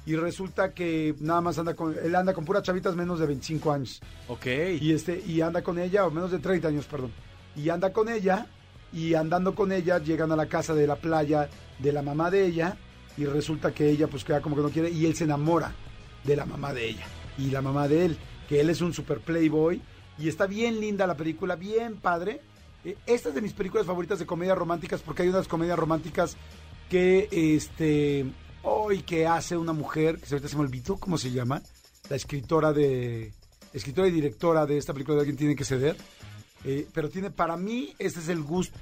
[0.06, 3.72] Y resulta que nada más anda con, él anda con puras chavitas menos de 25
[3.72, 4.02] años.
[4.28, 4.48] Ok.
[4.80, 7.12] Y este, y anda con ella, o menos de 30 años, perdón.
[7.56, 8.48] Y anda con ella,
[8.92, 12.46] y andando con ella, llegan a la casa de la playa de la mamá de
[12.46, 12.78] ella,
[13.16, 15.72] y resulta que ella pues queda como que no quiere, y él se enamora
[16.24, 17.06] de la mamá de ella,
[17.38, 18.18] y la mamá de él,
[18.50, 19.82] que él es un super playboy,
[20.18, 22.42] y está bien linda la película, bien padre.
[22.84, 26.36] Eh, esta es de mis películas favoritas de comedias románticas, porque hay unas comedias románticas
[26.89, 28.26] que, este,
[28.63, 31.62] hoy que hace una mujer, que ahorita se me olvidó cómo se llama,
[32.10, 33.32] la escritora de,
[33.74, 35.96] escritora y directora de esta película de Alguien Tiene que Ceder,
[36.63, 38.78] eh, pero tiene, para mí, este es el gusto,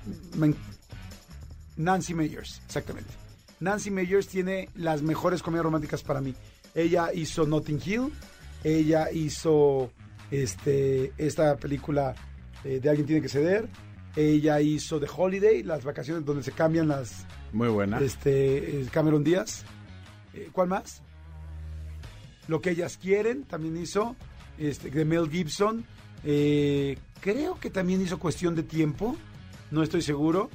[1.77, 3.12] Nancy Meyers, exactamente.
[3.59, 6.33] Nancy Meyers tiene las mejores comedias románticas para mí.
[6.73, 8.13] Ella hizo Notting Hill,
[8.63, 9.91] ella hizo
[10.31, 12.15] este, esta película
[12.63, 13.69] eh, de Alguien Tiene que Ceder,
[14.15, 18.00] ella hizo The Holiday, las vacaciones donde se cambian las, Muy buena.
[18.00, 19.63] este, eh, Cameron Díaz.
[20.34, 21.02] Eh, ¿Cuál más?
[22.48, 24.15] Lo que ellas quieren, también hizo,
[24.58, 25.86] este, de Mel Gibson.
[26.24, 29.15] Eh, creo que también hizo Cuestión de Tiempo,
[29.72, 30.50] no estoy seguro,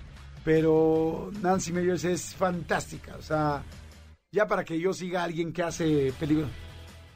[0.44, 3.16] pero Nancy Meyers es fantástica.
[3.16, 3.62] O sea,
[4.32, 6.50] ya para que yo siga a alguien que hace películas.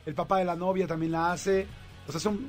[0.07, 1.67] El papá de la novia también la hace.
[2.07, 2.47] O sea, son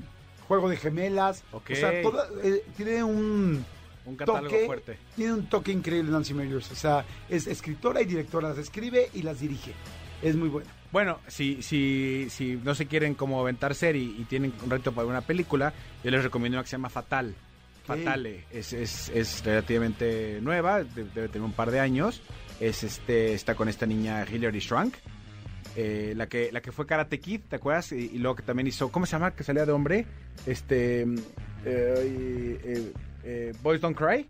[0.48, 1.44] juego de gemelas.
[1.52, 3.66] O sea, toda- eh, tiene un
[4.06, 4.98] Un catálogo toque, fuerte.
[5.16, 6.72] Tiene un toque increíble Nancy Meyers.
[6.72, 8.50] O sea, es escritora y directora.
[8.50, 9.74] Las escribe y las dirige.
[10.22, 10.70] Es muy buena.
[10.92, 15.08] Bueno, si, si, si no se quieren como aventarse y, y tienen un reto para
[15.08, 17.36] una película, yo les recomiendo una que se llama Fatal.
[17.86, 18.46] Fatale.
[18.52, 22.22] Es, es, es relativamente nueva, de- debe tener un par de años.
[22.60, 24.96] Es este, está con esta niña Hilary Swank.
[25.76, 27.92] eh, la que la que fue Karate Kid, ¿te acuerdas?
[27.92, 29.32] Y, y luego que también hizo, ¿cómo se llama?
[29.36, 30.06] Que salía de hombre.
[30.46, 31.06] Este.
[31.06, 31.16] mm,
[31.66, 34.28] eh, eh, eh, Boys Don't Cry.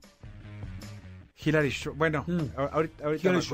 [1.43, 1.97] Hilary Swank.
[1.97, 2.41] Bueno, Mm.
[2.57, 3.45] ahorita, ahorita Hilary.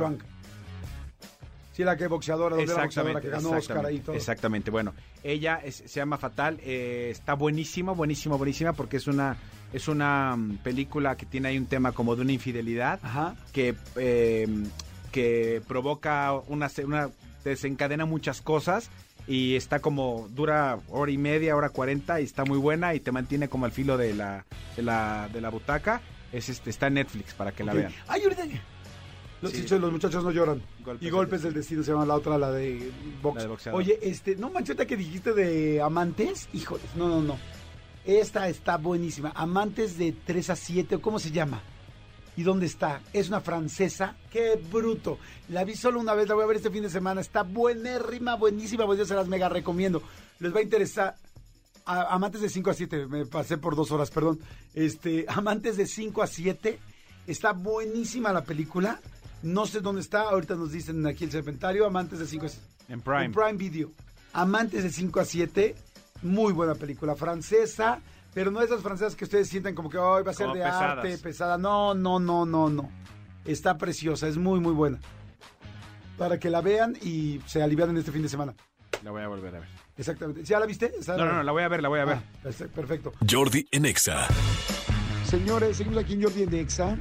[1.74, 4.16] Sí, la que boxeadora, boxeadora que ganó Oscar exactamente, ahí todo.
[4.16, 4.94] Exactamente, bueno,
[5.24, 9.36] ella es- se llama Fatal, eh, está buenísima, buenísima, buenísima, porque es una,
[9.74, 13.36] es una mm, película que tiene ahí un tema como de una infidelidad Ajá.
[13.52, 14.48] que, eh,
[15.12, 17.10] que provoca una, una,
[17.44, 18.90] desencadena muchas cosas
[19.28, 23.12] y está como, dura hora y media, hora cuarenta y está muy buena y te
[23.12, 26.02] mantiene como al filo de la, de la, de la butaca.
[26.32, 27.94] Es este, está en Netflix para que la vean.
[28.08, 28.44] Ay, ahorita.
[29.42, 29.66] Los, Sí.
[29.78, 30.62] los muchachos no lloran.
[30.84, 33.36] Golpes y golpes del destino se llama la otra, la de box.
[33.36, 33.80] La de boxeador.
[33.82, 36.48] Oye, este, no mancheta que dijiste de amantes.
[36.54, 37.38] Híjoles, no, no, no.
[38.06, 39.32] Esta está buenísima.
[39.36, 41.62] Amantes de 3 a 7, ¿cómo se llama?
[42.38, 43.02] ¿Y dónde está?
[43.14, 44.16] Es una francesa.
[44.32, 45.18] ¡Qué bruto!
[45.50, 47.22] La vi solo una vez, la voy a ver este fin de semana.
[47.22, 48.86] Está buenérrima, buenísima.
[48.86, 50.02] Pues yo se las mega recomiendo.
[50.40, 51.16] Les va a interesar.
[51.86, 54.40] A- amantes de 5 a 7, me pasé por dos horas, perdón.
[54.74, 56.80] Este, Amantes de 5 a 7.
[57.28, 59.00] Está buenísima la película.
[59.44, 60.22] No sé dónde está.
[60.24, 61.86] Ahorita nos dicen aquí el serpentario.
[61.86, 62.66] Amantes de 5 a 7.
[62.90, 63.26] En Prime.
[63.26, 63.92] En Prime Video.
[64.34, 65.76] Amantes de 5 a 7.
[66.24, 67.16] Muy buena película.
[67.16, 68.02] Francesa.
[68.36, 70.64] Pero no esas francesas que ustedes sienten como que hoy va a ser Como de
[70.66, 70.98] pesadas.
[71.00, 71.58] arte, pesada.
[71.58, 72.92] No, no, no, no, no.
[73.46, 74.28] Está preciosa.
[74.28, 75.00] Es muy, muy buena.
[76.18, 78.54] Para que la vean y se alivian este fin de semana.
[79.04, 79.70] La voy a volver a ver.
[79.98, 80.44] Exactamente.
[80.44, 80.92] ¿Ya la viste?
[81.00, 82.18] ¿Está- No, no, no, la voy a ver, la voy a ver.
[82.18, 83.14] Ah, perfe- perfecto.
[83.30, 84.28] Jordi en Exa.
[85.26, 86.98] Señores, seguimos aquí en Jordi en Exa.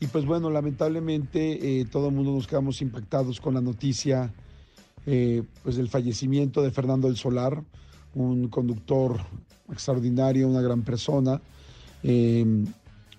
[0.00, 4.32] Y pues bueno, lamentablemente eh, todo el mundo nos quedamos impactados con la noticia
[5.06, 7.62] eh, pues del fallecimiento de Fernando del Solar,
[8.14, 9.20] un conductor
[9.70, 11.40] extraordinario, una gran persona.
[12.02, 12.64] Eh,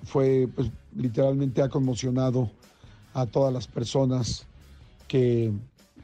[0.04, 2.50] fue, pues literalmente ha conmocionado
[3.14, 4.46] a todas las personas
[5.08, 5.52] que,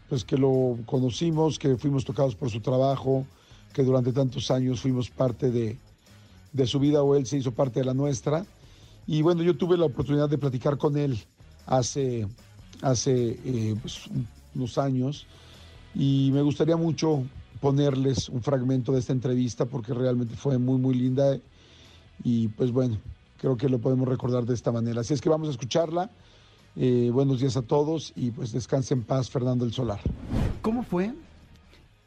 [0.09, 3.25] pues, que lo conocimos, que fuimos tocados por su trabajo,
[3.73, 5.77] que durante tantos años fuimos parte de,
[6.51, 8.45] de su vida o él se hizo parte de la nuestra.
[9.07, 11.19] Y bueno, yo tuve la oportunidad de platicar con él
[11.65, 12.27] hace,
[12.81, 14.09] hace eh, pues,
[14.55, 15.27] unos años
[15.95, 17.23] y me gustaría mucho
[17.61, 21.37] ponerles un fragmento de esta entrevista porque realmente fue muy, muy linda
[22.23, 22.97] y pues bueno,
[23.37, 25.01] creo que lo podemos recordar de esta manera.
[25.01, 26.09] Así es que vamos a escucharla.
[26.75, 29.99] Eh, buenos días a todos y pues descanse en paz Fernando el Solar.
[30.61, 31.13] ¿Cómo fue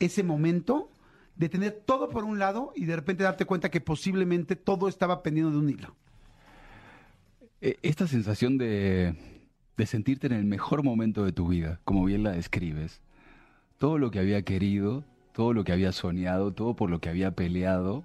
[0.00, 0.88] ese momento
[1.36, 5.22] de tener todo por un lado y de repente darte cuenta que posiblemente todo estaba
[5.22, 5.94] pendiendo de un hilo?
[7.60, 9.14] Eh, Esta sensación de,
[9.76, 13.00] de sentirte en el mejor momento de tu vida, como bien la describes,
[13.78, 17.32] todo lo que había querido, todo lo que había soñado, todo por lo que había
[17.32, 18.04] peleado,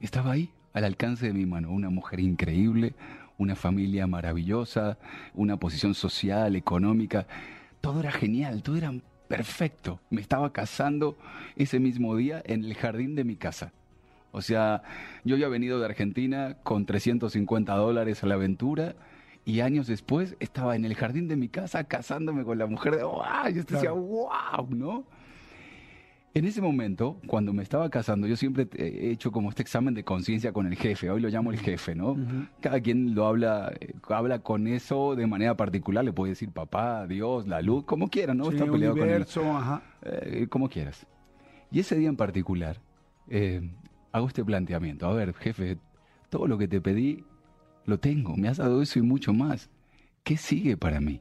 [0.00, 1.70] estaba ahí, al alcance de mi mano.
[1.70, 2.94] Una mujer increíble,
[3.38, 4.98] una familia maravillosa,
[5.34, 7.26] una posición social, económica,
[7.80, 8.92] todo era genial, todo era
[9.28, 10.00] perfecto.
[10.10, 11.16] Me estaba casando
[11.54, 13.72] ese mismo día en el jardín de mi casa.
[14.32, 14.82] O sea,
[15.24, 18.96] yo había venido de Argentina con 350 dólares a la aventura
[19.44, 23.04] y años después estaba en el jardín de mi casa casándome con la mujer de
[23.04, 23.48] ¡wow!
[23.54, 24.66] Yo decía, ¡wow!
[24.70, 25.04] ¿No?
[26.32, 30.04] En ese momento, cuando me estaba casando, yo siempre he hecho como este examen de
[30.04, 32.16] conciencia con el jefe, hoy lo llamo el jefe, ¿no?
[32.60, 37.08] Cada quien lo habla, eh, habla con eso de manera particular, le puede decir papá,
[37.08, 38.44] Dios, la luz, como quiera, ¿no?
[38.44, 39.08] Sí, Está peleado con él.
[39.08, 39.82] universo, ajá.
[40.02, 41.04] Eh, como quieras.
[41.72, 42.80] Y ese día en particular,
[43.28, 43.68] eh,
[44.12, 45.08] hago este planteamiento.
[45.08, 45.78] A ver, jefe,
[46.28, 47.24] todo lo que te pedí,
[47.86, 48.36] lo tengo.
[48.36, 49.68] Me has dado eso y mucho más.
[50.22, 51.20] ¿Qué sigue para mí?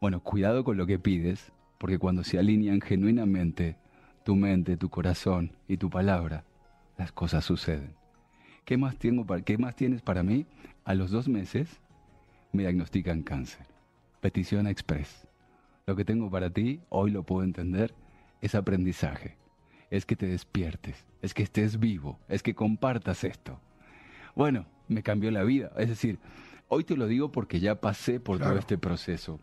[0.00, 3.78] Bueno, cuidado con lo que pides, porque cuando se alinean genuinamente
[4.22, 6.44] tu mente, tu corazón y tu palabra,
[6.98, 7.94] las cosas suceden.
[8.66, 10.44] ¿Qué más, tengo para, ¿Qué más tienes para mí?
[10.84, 11.80] A los dos meses
[12.52, 13.66] me diagnostican cáncer.
[14.20, 15.26] Petición express.
[15.86, 17.94] Lo que tengo para ti, hoy lo puedo entender,
[18.42, 19.38] es aprendizaje.
[19.88, 23.58] Es que te despiertes, es que estés vivo, es que compartas esto.
[24.36, 25.72] Bueno, me cambió la vida.
[25.78, 26.18] Es decir,
[26.68, 29.40] hoy te lo digo porque ya pasé por todo este proceso.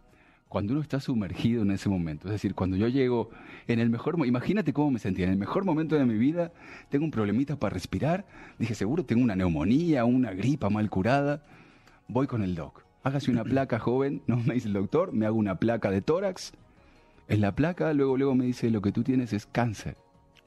[0.50, 3.30] Cuando uno está sumergido en ese momento, es decir, cuando yo llego
[3.68, 6.54] en el mejor, imagínate cómo me sentía, en el mejor momento de mi vida,
[6.90, 8.26] tengo un problemita para respirar,
[8.58, 11.44] dije, seguro tengo una neumonía, una gripa mal curada,
[12.08, 12.84] voy con el doc.
[13.04, 16.54] Hágase una placa, joven, no me dice el doctor, me hago una placa de tórax.
[17.28, 19.98] En la placa, luego, luego me dice, lo que tú tienes es cáncer.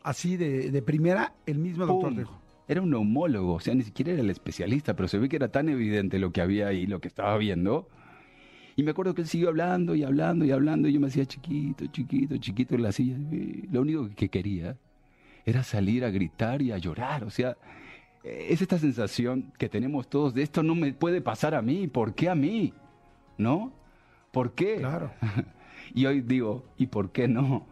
[0.03, 2.41] Así de, de primera, el mismo doctor dijo.
[2.69, 5.49] Era un neumólogo, o sea, ni siquiera era el especialista, pero se ve que era
[5.49, 7.89] tan evidente lo que había ahí, lo que estaba viendo.
[8.77, 11.27] Y me acuerdo que él siguió hablando y hablando y hablando, y yo me hacía
[11.27, 13.17] chiquito, chiquito, chiquito en la silla.
[13.33, 14.77] Y lo único que quería
[15.45, 17.57] era salir a gritar y a llorar, o sea,
[18.23, 21.87] eh, es esta sensación que tenemos todos de esto no me puede pasar a mí,
[21.89, 22.75] ¿por qué a mí?
[23.39, 23.73] ¿No?
[24.31, 24.77] ¿Por qué?
[24.77, 25.13] Claro,
[25.95, 27.67] Y hoy digo, ¿y por qué no?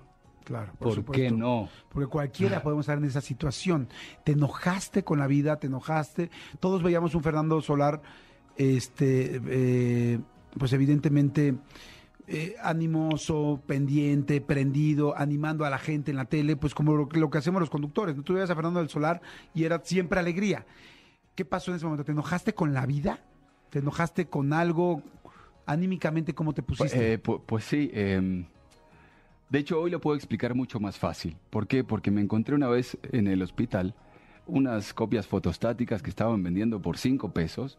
[0.44, 0.72] claro.
[0.78, 1.12] ¿Por, supuesto.
[1.12, 1.68] qué no?
[1.90, 3.88] Porque cualquiera podemos estar en esa situación.
[4.24, 6.30] Te enojaste con la vida, te enojaste.
[6.58, 8.00] Todos veíamos un Fernando Solar,
[8.56, 10.18] este, eh,
[10.56, 11.54] pues evidentemente
[12.26, 17.18] eh, animoso, pendiente, prendido, animando a la gente en la tele, pues como lo, que-
[17.18, 18.14] lo que hacemos los conductores.
[18.24, 19.20] Tú veías a Fernando del Solar
[19.54, 20.66] y era siempre alegría.
[21.34, 22.04] ¿Qué pasó en ese momento?
[22.04, 23.20] ¿Te enojaste con la vida?
[23.70, 25.02] ¿Te enojaste con algo?
[25.66, 27.12] Anímicamente, ¿cómo te pusiste?
[27.14, 27.90] Eh, pu- pues sí.
[27.92, 28.44] em,
[29.50, 31.36] de hecho, hoy lo puedo explicar mucho más fácil.
[31.50, 31.84] ¿Por qué?
[31.84, 33.94] Porque me encontré una vez en el hospital
[34.46, 37.78] unas copias fotostáticas que estaban vendiendo por 5 pesos,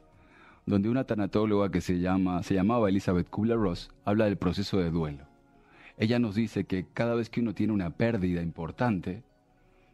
[0.70, 5.26] donde una tanatóloga que se, llama, se llamaba Elizabeth Kubler-Ross habla del proceso de duelo.
[5.98, 9.24] Ella nos dice que cada vez que uno tiene una pérdida importante,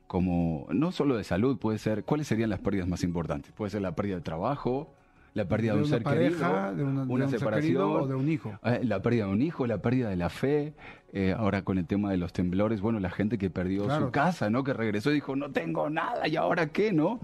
[0.05, 3.53] como no solo de salud, puede ser, ¿cuáles serían las pérdidas más importantes?
[3.53, 4.93] Puede ser la pérdida de trabajo,
[5.35, 6.29] la pérdida de, de un una ser pareja,
[6.71, 8.57] querido, de una, de un ser separación, o de un hijo.
[8.63, 10.73] eh, La pérdida de un hijo, la pérdida de la fe,
[11.13, 14.05] eh, ahora con el tema de los temblores, bueno, la gente que perdió Claro.
[14.07, 14.63] su casa, ¿no?
[14.63, 17.19] Que regresó y dijo, no tengo nada, ¿y ahora qué, no?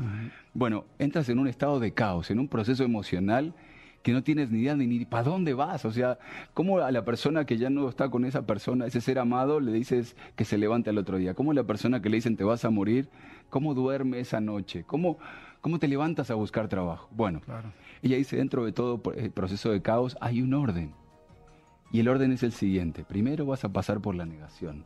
[0.53, 3.53] Bueno, entras en un estado de caos, en un proceso emocional
[4.03, 5.85] que no tienes ni idea ni, ni para dónde vas.
[5.85, 6.17] O sea,
[6.55, 9.71] ¿cómo a la persona que ya no está con esa persona, ese ser amado, le
[9.71, 11.33] dices que se levante al otro día?
[11.35, 13.09] ¿Cómo a la persona que le dicen te vas a morir,
[13.51, 14.83] cómo duerme esa noche?
[14.87, 15.19] ¿Cómo,
[15.61, 17.07] cómo te levantas a buscar trabajo?
[17.11, 17.71] Bueno, Claro.
[18.01, 20.93] ella dice, dentro de todo el proceso de caos hay un orden.
[21.91, 23.03] Y el orden es el siguiente.
[23.03, 24.85] Primero vas a pasar por la negación.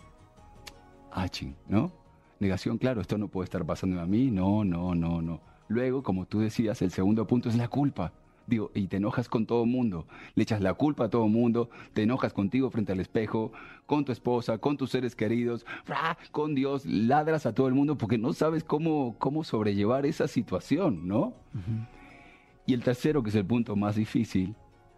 [1.11, 1.91] Ah, ching, ¿no?
[2.39, 5.39] Negación, claro, esto no puede estar pasando a mí, no, no, no, no.
[5.67, 8.11] Luego, como tú decías, el segundo punto es la culpa.
[8.47, 10.05] Digo, y te enojas con todo el mundo,
[10.35, 13.51] le echas la culpa a todo el mundo, te enojas contigo frente al espejo,
[13.85, 15.65] con tu esposa, con tus seres queridos,
[16.31, 21.07] con Dios, ladras a todo el mundo porque no sabes cómo, cómo sobrellevar esa situación,
[21.07, 21.33] ¿no?
[22.67, 24.55] Y el tercero, que es el punto más difícil,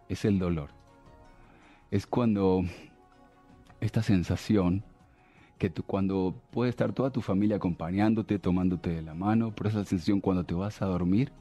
[0.08, 0.70] es el dolor.
[1.90, 2.64] Es cuando
[3.80, 4.84] esta sensación
[5.58, 9.84] que tú, cuando puede estar toda tu familia acompañándote, tomándote de la mano, pero esa
[9.84, 11.32] sensación cuando te vas a dormir,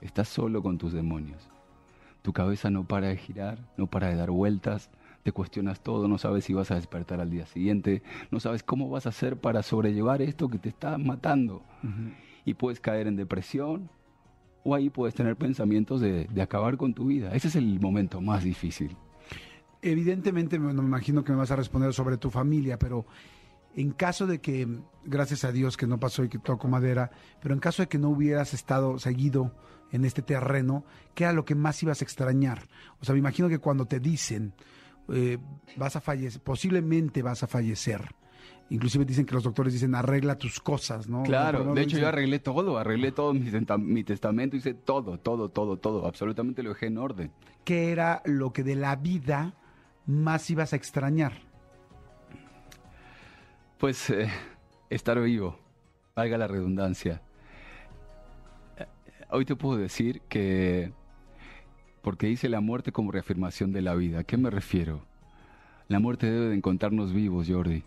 [0.00, 1.48] estás solo con tus demonios.
[2.22, 4.90] Tu cabeza no para de girar, no para de dar vueltas,
[5.22, 8.88] te cuestionas todo, no sabes si vas a despertar al día siguiente, no sabes cómo
[8.88, 11.62] vas a hacer para sobrellevar esto que te está matando.
[12.44, 13.90] Y puedes caer en depresión
[14.62, 17.34] o ahí puedes tener pensamientos de, de acabar con tu vida.
[17.34, 18.96] Ese es el momento más difícil.
[19.82, 23.06] Evidentemente, me, me imagino que me vas a responder sobre tu familia, pero
[23.76, 24.66] en caso de que,
[25.04, 27.10] gracias a Dios que no pasó y que toco madera,
[27.42, 29.52] pero en caso de que no hubieras estado seguido
[29.92, 30.84] en este terreno,
[31.14, 32.66] ¿qué era lo que más ibas a extrañar?
[33.00, 34.54] O sea, me imagino que cuando te dicen,
[35.10, 35.36] eh,
[35.76, 38.00] vas a fallecer, posiblemente vas a fallecer.
[38.70, 41.22] Inclusive dicen que los doctores dicen arregla tus cosas, ¿no?
[41.22, 45.50] Claro, no de hecho yo arreglé todo, arreglé todo mi, mi testamento, hice todo, todo,
[45.50, 47.30] todo, todo, absolutamente lo dejé en orden.
[47.64, 49.54] ¿Qué era lo que de la vida
[50.06, 51.46] más ibas a extrañar?
[53.78, 54.30] Pues eh,
[54.88, 55.58] estar vivo,
[56.14, 57.20] valga la redundancia.
[58.78, 58.86] Eh,
[59.30, 60.92] Hoy te puedo decir que,
[62.00, 65.02] porque hice la muerte como reafirmación de la vida, ¿a qué me refiero?
[65.88, 67.82] La muerte debe de encontrarnos vivos, Jordi.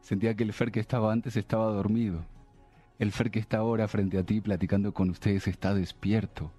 [0.00, 2.24] Sentía que el Fer que estaba antes estaba dormido.
[2.98, 6.50] El Fer que está ahora frente a ti platicando con ustedes está despierto.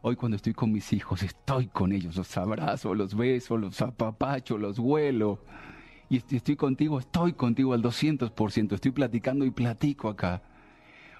[0.00, 4.56] Hoy cuando estoy con mis hijos, estoy con ellos, los abrazo, los beso, los apapacho,
[4.56, 5.38] los huelo.
[6.12, 10.42] Y est- estoy contigo, estoy contigo al 200%, estoy platicando y platico acá.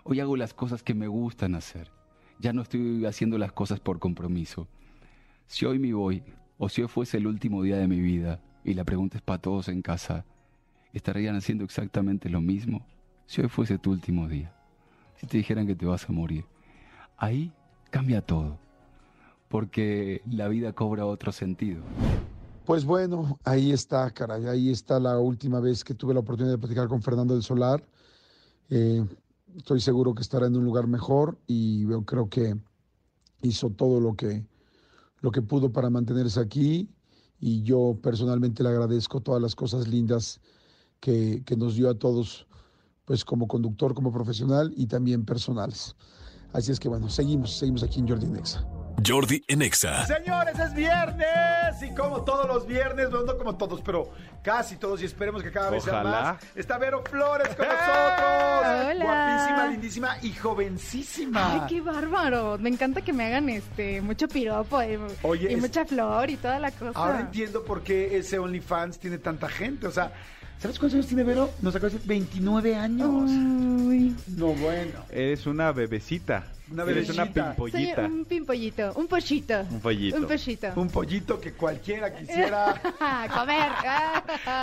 [0.04, 1.90] Hoy hago las cosas que me gustan hacer.
[2.38, 4.68] Ya no estoy haciendo las cosas por compromiso.
[5.46, 6.22] Si hoy me voy,
[6.58, 9.40] o si hoy fuese el último día de mi vida, y la pregunta es para
[9.40, 10.26] todos en casa,
[10.92, 12.86] ¿estarían haciendo exactamente lo mismo?
[13.24, 14.52] Si hoy fuese tu último día,
[15.16, 16.44] si te dijeran que te vas a morir,
[17.16, 17.50] ahí
[17.88, 18.58] cambia todo,
[19.48, 21.82] porque la vida cobra otro sentido.
[22.64, 24.46] Pues bueno, ahí está, caray.
[24.46, 27.84] Ahí está la última vez que tuve la oportunidad de platicar con Fernando del Solar.
[28.70, 29.04] Eh,
[29.56, 32.56] estoy seguro que estará en un lugar mejor y creo que
[33.42, 34.46] hizo todo lo que,
[35.20, 36.88] lo que pudo para mantenerse aquí.
[37.40, 40.40] Y yo personalmente le agradezco todas las cosas lindas
[41.00, 42.46] que, que nos dio a todos,
[43.04, 45.96] pues como conductor, como profesional y también personales.
[46.52, 48.81] Así es que bueno, seguimos, seguimos aquí en Jordi Nexa.
[49.04, 50.06] Jordi en Exa.
[50.06, 55.02] Señores, es viernes y como todos los viernes, bueno, no como todos, pero casi todos
[55.02, 56.10] y esperemos que cada vez sea Ojalá.
[56.34, 56.44] más.
[56.54, 58.62] Está Vero Flores con nosotros.
[58.62, 58.94] Hola.
[59.02, 61.52] Guapísima, lindísima y jovencísima.
[61.54, 62.58] Ay, qué bárbaro.
[62.58, 66.36] Me encanta que me hagan este mucho piropo y, Oye, y es- mucha flor y
[66.36, 66.92] toda la cosa.
[66.98, 69.88] Ahora entiendo por qué ese OnlyFans tiene tanta gente.
[69.88, 70.12] O sea,
[70.60, 71.50] ¿sabes cuántos años tiene Vero?
[71.60, 73.08] Nos acaba de decir 29 años.
[73.08, 75.00] Uy, No, bueno.
[75.10, 76.44] Eres una bebecita.
[76.72, 77.54] Una una bebecita.
[77.56, 78.00] soy pimpollita.
[78.06, 79.60] un pimpollito, un pollito.
[79.70, 80.16] Un pollito.
[80.16, 80.72] Un pollito.
[80.76, 82.80] Un pollito que cualquiera quisiera.
[83.34, 83.70] Comer.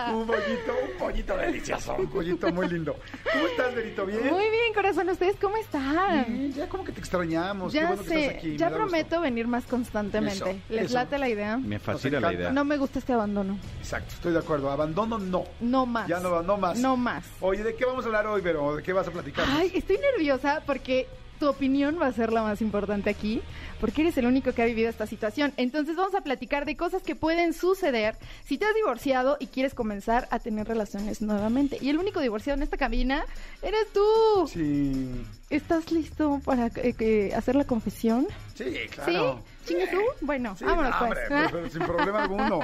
[0.14, 1.96] un pollito, un pollito delicioso.
[2.00, 2.96] Un pollito muy lindo.
[3.32, 4.06] ¿Cómo estás, Verito?
[4.08, 4.22] ¿Bien?
[4.26, 5.08] Muy bien, corazón.
[5.10, 6.26] ¿Ustedes cómo están?
[6.28, 7.72] Bien, ya como que te extrañamos.
[7.72, 8.58] Qué Ya que sé, estás aquí.
[8.58, 8.84] ya gusto.
[8.84, 10.50] prometo venir más constantemente.
[10.50, 10.94] Eso, ¿Les eso.
[10.96, 11.58] late la idea?
[11.58, 12.50] Me fascina la idea.
[12.52, 13.60] No me gusta este abandono.
[13.80, 14.72] Exacto, estoy de acuerdo.
[14.72, 15.44] Abandono no.
[15.60, 16.08] No más.
[16.08, 16.80] Ya no, no más.
[16.80, 17.24] No más.
[17.40, 18.76] Oye, ¿de qué vamos a hablar hoy, Vero?
[18.78, 19.46] ¿De qué vas a platicar?
[19.48, 21.08] Ay, estoy nerviosa porque
[21.40, 23.42] tu opinión va a ser la más importante aquí,
[23.80, 25.54] porque eres el único que ha vivido esta situación.
[25.58, 29.74] Entonces vamos a platicar de cosas que pueden suceder si te has divorciado y quieres
[29.74, 31.78] comenzar a tener relaciones nuevamente.
[31.82, 33.26] Y el único divorciado en esta cabina
[33.62, 34.48] eres tú.
[34.48, 35.26] Sí.
[35.50, 38.28] ¿Estás listo para eh, hacer la confesión?
[38.56, 39.42] Sí, claro.
[39.66, 40.00] ¿Chingue tú?
[40.22, 41.10] Bueno, Sí, vámonos no, pues.
[41.10, 42.60] hombre, pero- pero sin problema alguno.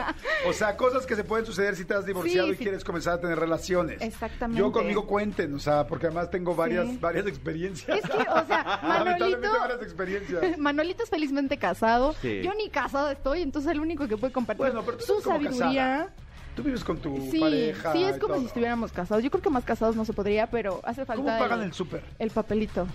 [0.47, 2.63] O sea, cosas que se pueden suceder si te has divorciado Sí, y sí.
[2.63, 4.01] quieres comenzar a tener relaciones.
[4.01, 4.59] Exactamente.
[4.59, 6.97] Yo conmigo cuenten, o sea, porque además tengo varias, Sí.
[6.99, 7.99] varias experiencias.
[7.99, 10.41] Es que, o sea, Manolito- varias experiencias.
[10.57, 12.13] Manolito es felizmente casado.
[12.21, 12.41] Sí.
[12.43, 15.59] Yo ni casado estoy, entonces el único que puede compartir Bueno, pero tú su sabiduría.
[15.61, 16.09] casada.
[16.55, 17.91] Tú vives con tu Sí, pareja.
[17.91, 18.39] sí, es como todo.
[18.39, 19.21] si estuviéramos casados.
[19.21, 22.01] Yo creo que más casados no se podría, pero hace falta ¿Cómo pagan el súper?
[22.17, 22.87] el papelito.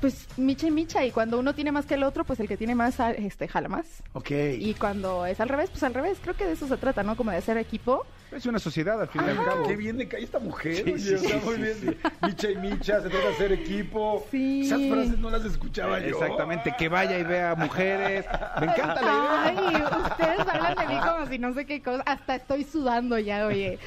[0.00, 2.56] Pues micha y micha, y cuando uno tiene más que el otro, pues el que
[2.56, 3.86] tiene más, ah, este, jala más.
[4.12, 4.30] Ok.
[4.58, 6.18] Y cuando es al revés, pues al revés.
[6.22, 7.16] Creo que de eso se trata, ¿no?
[7.16, 8.06] Como de hacer equipo.
[8.30, 9.66] Es una sociedad, al fin y al Qué- cabo.
[9.66, 10.76] Qué bien cae esta mujer.
[10.76, 11.98] Sí, oye, sí, o sea, sí, muy sí, bien.
[12.22, 14.24] Micha y micha, se trata de hacer equipo.
[14.30, 14.66] Sí.
[14.66, 16.06] Esas frases no las escuchaba yo.
[16.08, 18.24] Exactamente, que vaya y vea mujeres.
[18.60, 19.88] Me encanta la idea.
[19.88, 22.02] Ay, ustedes hablan de mí como si no sé qué cosa.
[22.06, 23.78] Hasta estoy sudando ya, oye.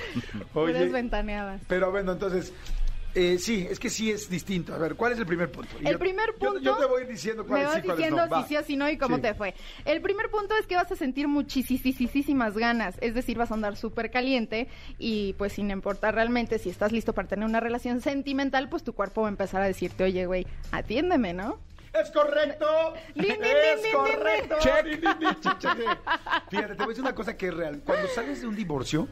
[0.55, 0.73] Oye.
[0.73, 1.61] Puras ventaneadas.
[1.67, 2.51] Pero bueno, entonces,
[3.15, 4.73] eh, sí, es que sí es distinto.
[4.73, 5.75] A ver, ¿cuál es el primer punto?
[5.81, 6.59] Y El yo- primer yo- punto.
[6.61, 8.47] Yo, te voy diciendo Me cuáles vas sí, diciendo no.
[8.47, 9.21] Si sí no y cómo Sí.
[9.21, 9.53] te fue.
[9.85, 13.75] El primer punto es que vas a sentir muchísimas ganas, es decir, vas a andar
[13.77, 18.69] súper caliente y pues sin importar realmente si estás listo para tener una relación sentimental,
[18.69, 21.59] pues tu cuerpo va a empezar a decirte, oye, güey, atiéndeme, ¿no?
[21.93, 22.65] ¡Es correcto!
[23.15, 24.55] Din, din, ¡Es din, correcto!
[24.61, 24.85] Check.
[26.49, 27.81] Fíjate, te voy a decir una cosa que es real.
[27.85, 29.07] Cuando sales de un divorcio,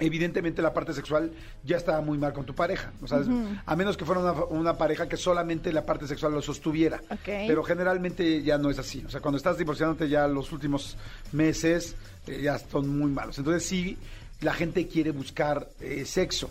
[0.00, 1.30] evidentemente la parte sexual
[1.64, 2.92] ya está muy mal con tu pareja.
[3.02, 3.20] O sea,
[3.66, 7.00] A menos que fuera una, una pareja que solamente la parte sexual lo sostuviera.
[7.24, 9.04] Pero generalmente ya no es así.
[9.06, 10.96] O sea, cuando estás divorciándote ya los últimos
[11.32, 11.94] meses,
[12.26, 13.38] eh, ya son muy malos.
[13.38, 13.96] Entonces sí,
[14.40, 16.50] la gente quiere buscar eh, sexo.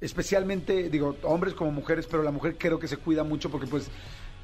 [0.00, 3.88] Especialmente, digo, hombres como mujeres, pero la mujer creo que se cuida mucho porque pues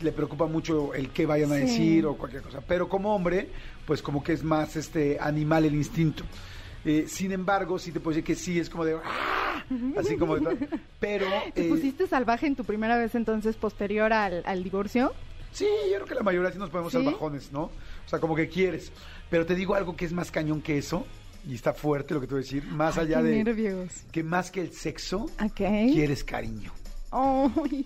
[0.01, 1.61] le preocupa mucho el qué vayan a Sí.
[1.61, 2.62] decir o cualquier cosa.
[2.66, 3.51] Pero como hombre,
[3.87, 6.24] pues como que es más este animal el instinto.
[6.85, 9.64] Eh, sin embargo, sí te puedo decir que sí es como de ¡ah!
[9.99, 10.68] así como de
[10.99, 15.12] pero ¿Te eh, pusiste salvaje en tu primera vez entonces posterior al, al divorcio?
[15.53, 17.03] Sí, yo creo que la mayoría sí nos ponemos ¿Sí?
[17.03, 17.64] salvajones, ¿no?
[17.64, 18.93] O sea, como que quieres.
[19.28, 21.07] Pero te digo algo que es más cañón que eso,
[21.47, 23.93] y está fuerte lo que te voy a decir, más Ay, allá qué de nervios.
[24.12, 25.26] que más que el sexo,
[25.57, 26.72] quieres cariño.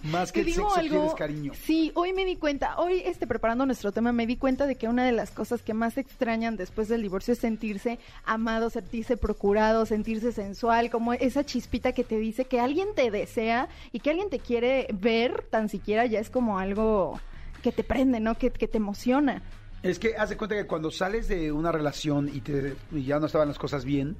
[0.04, 0.96] Más que el digo sexo, algo.
[0.96, 1.52] quieres cariño.
[1.54, 4.86] Sí, hoy me di cuenta, hoy este, preparando nuestro tema, me di cuenta de que
[4.88, 9.86] una de las cosas que más extrañan después del divorcio es sentirse amado, sentirse procurado,
[9.86, 14.28] sentirse sensual, como esa chispita que te dice que alguien te desea y que alguien
[14.28, 17.18] te quiere ver, tan siquiera ya es como algo
[17.62, 18.36] que te prende, ¿no?
[18.36, 19.42] Que, que te emociona.
[19.82, 23.18] Es que haz de cuenta que cuando sales de una relación y, te, y ya
[23.20, 24.16] no estaban las cosas bien,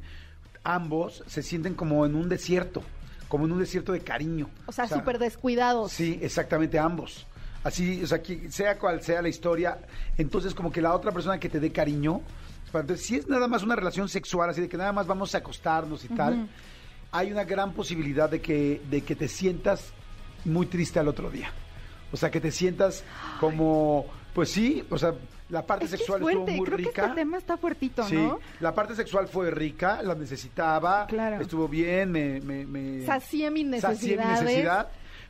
[0.62, 2.82] ambos se sienten como en un desierto,
[3.34, 4.48] como en un desierto de cariño.
[4.64, 5.90] O sea, súper descuidados.
[5.90, 7.26] Sí, exactamente, ambos.
[7.64, 9.76] Así, o sea, que sea cual sea la historia,
[10.16, 12.20] entonces como que la otra persona que te dé cariño,
[12.66, 15.38] entonces si es nada más una relación sexual, así de que nada más vamos a
[15.38, 16.48] acostarnos y tal,
[17.10, 19.92] hay una gran posibilidad de que, de que te sientas
[20.44, 21.50] muy triste al otro día.
[22.12, 23.02] O sea, que te sientas
[23.40, 25.12] como, pues sí, o sea,
[25.50, 26.90] la parte Es que es sexual estuvo muy creo rica.
[26.92, 28.38] que este tema está fuertito, Sí, ¿no?
[28.60, 31.40] la parte sexual fue rica, la necesitaba, Claro.
[31.42, 34.42] estuvo bien, me, me, me Sacié mis sacié mi necesidades.
[34.44, 34.88] necesidad,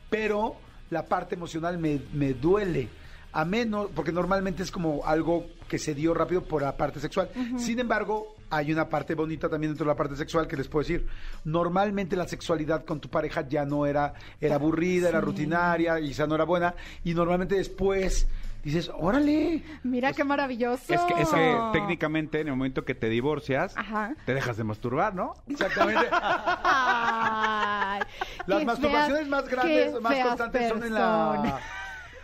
[0.09, 0.57] pero
[0.91, 2.89] la parte emocional me, me duele.
[3.37, 7.29] A menos, porque normalmente es como algo que se dio rápido por la parte sexual.
[7.59, 10.85] Sin embargo, hay una parte bonita también dentro de la parte sexual que les puedo
[10.85, 11.05] decir.
[11.45, 16.29] Normalmente la sexualidad con tu pareja ya no era, era aburrida, era rutinaria, y ya
[16.29, 16.77] no era buena.
[17.03, 18.29] Y normalmente después
[18.65, 19.63] dices, órale.
[19.83, 20.93] Mira qué maravilloso.
[20.93, 24.15] Es que, es que técnicamente en el momento que te divorcias, Ajá.
[24.27, 25.35] te dejas de masturbar, ¿no?
[25.49, 26.07] Exactamente.
[26.13, 28.01] Ay,
[28.47, 31.61] Las masturbaciones feas- más grandes, más constantes son en la...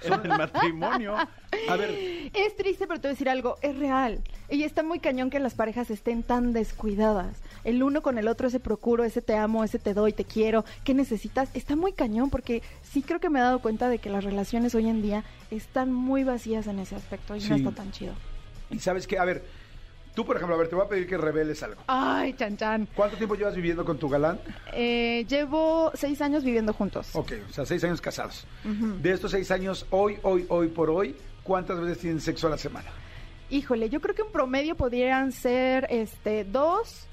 [0.02, 1.14] En el matrimonio.
[1.14, 1.90] A ver,
[2.32, 4.22] Es triste, pero te voy a decir algo, es real.
[4.48, 7.36] Y está muy cañón que las parejas estén tan descuidadas.
[7.64, 10.64] El uno con el otro, ese procuro, ese te amo, ese te doy, te quiero,
[10.84, 11.50] ¿qué necesitas?
[11.54, 14.74] Está muy cañón porque sí creo que me he dado cuenta de que las relaciones
[14.74, 18.14] hoy en día están muy vacías en ese aspecto y no está tan chido.
[18.70, 19.44] y sabes qué, a ver,
[20.14, 21.82] tú por ejemplo, a ver, te voy a pedir que reveles algo.
[21.86, 22.88] Ay, chan chan.
[22.94, 24.40] ¿Cuánto tiempo llevas viviendo con tu galán?
[24.72, 27.10] Eh, llevo seis años viviendo juntos.
[27.14, 28.46] Ok, o sea, seis años casados.
[28.64, 32.58] De estos seis años, hoy, hoy, hoy por hoy, ¿cuántas veces tienen sexo a la
[32.58, 32.88] semana?
[33.50, 37.08] Híjole, yo creo que en promedio podrían ser este dos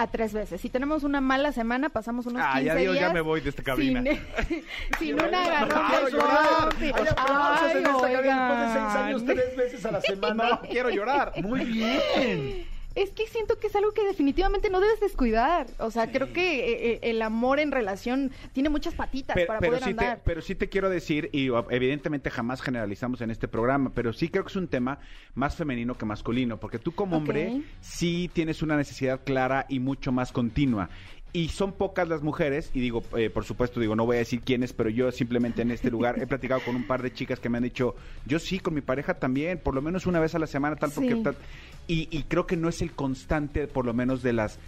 [0.00, 0.60] a tres veces.
[0.60, 3.40] Si tenemos una mala semana, pasamos unos Ah, 15 ya digo, ya días me voy
[3.40, 4.02] de esta cabina.
[4.48, 4.64] Sin,
[4.98, 6.68] sin un agarrón ¡Quiero de llorar!
[6.70, 6.84] pompi.
[6.84, 10.60] Hay aplausos en Ay, esta cabina después de seis años, tres veces a la semana.
[10.70, 11.32] quiero llorar.
[11.42, 12.66] Muy bien.
[12.94, 15.66] Es que siento que es algo que definitivamente no debes descuidar.
[15.78, 19.60] O sea, creo que eh, eh, el amor en relación tiene muchas patitas Pero, para
[19.60, 20.22] pero poder sí te, andar.
[20.24, 24.44] pero sí te quiero decir, y evidentemente jamás generalizamos en este programa, pero sí creo
[24.44, 24.98] que es un tema
[25.34, 30.10] más femenino que masculino, porque tú como hombre sí tienes una necesidad clara y mucho
[30.10, 30.88] más continua.
[31.32, 34.40] Y son pocas las mujeres, y digo, eh, por supuesto, digo, no voy a decir
[34.40, 37.50] quiénes, pero yo simplemente en este lugar he platicado con un par de chicas que
[37.50, 40.38] me han dicho, yo sí, con mi pareja también, por lo menos una vez a
[40.38, 41.22] la semana, tal, porque Sí.
[41.22, 41.36] tal.
[41.86, 44.58] Y, y creo que no es el constante, por lo menos de las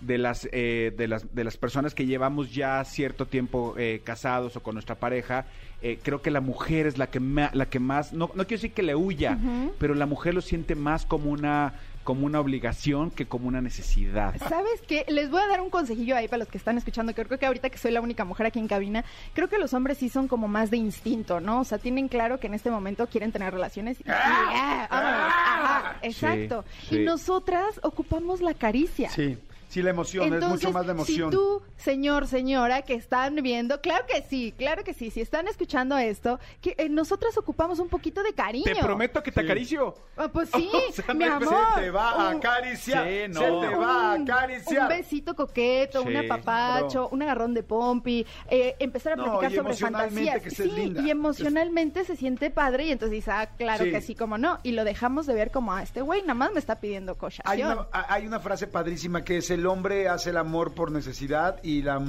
[0.00, 4.56] de las eh, de las de las personas que llevamos ya cierto tiempo eh, casados
[4.56, 5.44] o con nuestra pareja
[5.82, 8.62] eh, creo que la mujer es la que ma- la que más no no quiero
[8.62, 9.38] decir que le huya
[9.78, 11.74] pero la mujer lo siente más como una
[12.04, 15.04] como una obligación que como una necesidad ¿Sabes qué?
[15.08, 17.46] Les voy a dar un consejillo ahí para los que están escuchando, que creo que
[17.46, 20.28] ahorita que soy la única mujer aquí en cabina, creo que los hombres sí son
[20.28, 21.60] como más de instinto, ¿no?
[21.60, 25.96] O sea, tienen claro que en este momento quieren tener relaciones y, ah, vámonos, ajá,
[26.02, 26.64] exacto.
[26.88, 26.96] sí.
[26.96, 29.10] Y nosotras ocupamos la caricia.
[29.10, 29.38] Sí,
[29.70, 31.30] sí, la emoción, es mucho más de emoción.
[31.30, 35.48] Si tú, señor, señora, que están viendo, claro que sí, claro que sí, si están
[35.48, 38.64] escuchando esto, que eh, nosotras ocupamos un poquito de cariño.
[38.64, 39.46] te prometo que te Sí.
[39.46, 41.56] acaricio Ah, pues sí, O sea, mi no amor.
[41.76, 43.04] Se te va a Un- acariciar.
[43.06, 43.60] Sí, Se no.
[43.60, 44.82] te va a un- acariciar.
[44.82, 49.52] Un besito coqueto, un Sí, apapacho, un agarrón de pompi, eh, empezar a No, platicar
[49.52, 50.42] y sobre emocionalmente fantasías.
[50.56, 51.00] que sí, linda.
[51.02, 53.90] y emocionalmente se siente padre y entonces dices, ah, claro Sí.
[53.90, 54.58] que sí, como no.
[54.62, 57.50] Y lo dejamos de ver como, a este güey nada más me está pidiendo cochación.
[57.50, 61.62] Hay una, hay una frase padrísima que es el hombre hace el amor por necesidad
[61.62, 62.00] y la,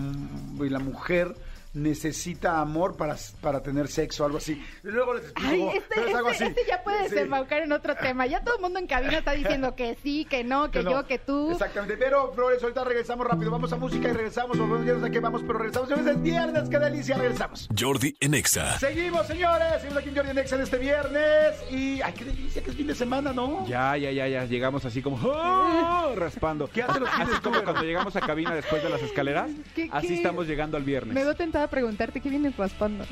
[0.59, 1.35] y la mujer
[1.73, 4.61] necesita amor para, para tener sexo, algo así.
[4.83, 6.53] Luego les explico, Ay, este, pero es algo este, así.
[6.55, 7.15] este ya puede Sí.
[7.15, 8.27] desembocar en otro tema.
[8.27, 10.91] Ya todo el mundo en cabina está diciendo que sí, que no, que, no.
[10.91, 11.51] yo, que tú.
[11.51, 11.97] Exactamente.
[11.97, 13.51] Pero, Flores, ahorita regresamos rápido.
[13.51, 14.57] Vamos a música y regresamos.
[14.57, 15.89] Volvemos, ya no sé qué vamos, pero regresamos.
[15.89, 17.17] Señores, es viernes, qué delicia.
[17.17, 17.69] Regresamos.
[17.77, 18.77] Jordi en Exa.
[18.79, 19.81] Seguimos, señores.
[19.81, 21.55] Seguimos aquí en Jordi en este viernes.
[21.71, 23.65] Y, ay, qué delicia que es fin de semana, ¿no?
[23.67, 26.13] ya ya ya ya llegamos así como ¡oh!
[26.15, 29.49] raspando ¿Qué hacen los fines así como cuando llegamos a cabina después de las escaleras
[29.75, 30.15] ¿Qué- así qué?
[30.15, 33.05] estamos llegando al viernes Me veo a preguntarte qué vienes raspando.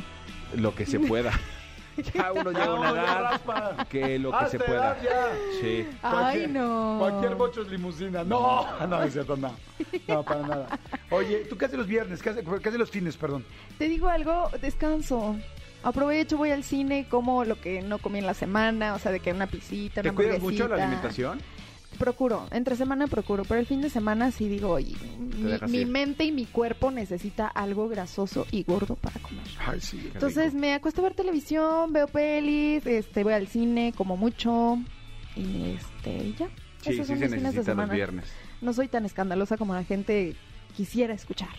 [0.56, 1.32] lo que se pueda.
[2.14, 3.86] Ya uno llega a una edad raspa.
[3.90, 4.98] que lo que Hasta se pueda.
[4.98, 5.60] edad ya.
[5.60, 5.86] Sí.
[6.02, 6.12] Ay,
[6.46, 6.96] Cualquier- no.
[7.00, 8.24] Cualquier bocho es limusina.
[8.24, 9.54] No, no es cierto, no.
[10.08, 10.80] No, para nada.
[11.10, 12.22] Oye, ¿tú qué haces los viernes?
[12.22, 13.44] ¿Qué haces, qué haces los fines, perdón?
[13.78, 15.36] Te digo algo, descanso.
[15.84, 19.20] Aprovecho, voy al cine, como lo que no comí en la semana, o sea, de
[19.20, 20.84] que una pisita, ¿Te una cuidas mucho la hamburguesita.
[20.86, 21.42] alimentación?
[21.98, 24.96] Procuro, entre semana procuro, pero el fin de semana sí digo, oye,
[25.38, 29.44] mi, mi mente y mi cuerpo necesita algo grasoso y gordo para comer.
[29.66, 30.10] Ay, sí.
[30.14, 34.78] Entonces me acuesto a ver televisión, veo pelis, este, voy al cine como mucho
[35.36, 36.48] y este, ya.
[36.82, 37.94] Sí, Esos sí son se necesita los semana.
[37.94, 38.26] viernes.
[38.62, 40.36] No soy tan escandalosa como la gente
[40.78, 41.50] quisiera escuchar.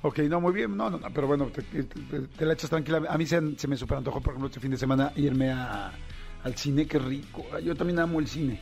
[0.00, 0.74] Ok, no, muy bien.
[0.76, 3.02] No, no, no, pero bueno, te, te- te la echas tranquila.
[3.08, 5.92] A mí se, se me super antojó, por ejemplo, este fin de semana irme a-
[6.42, 6.86] al cine.
[6.86, 7.44] Qué rico.
[7.62, 8.58] Yo también amo el cine.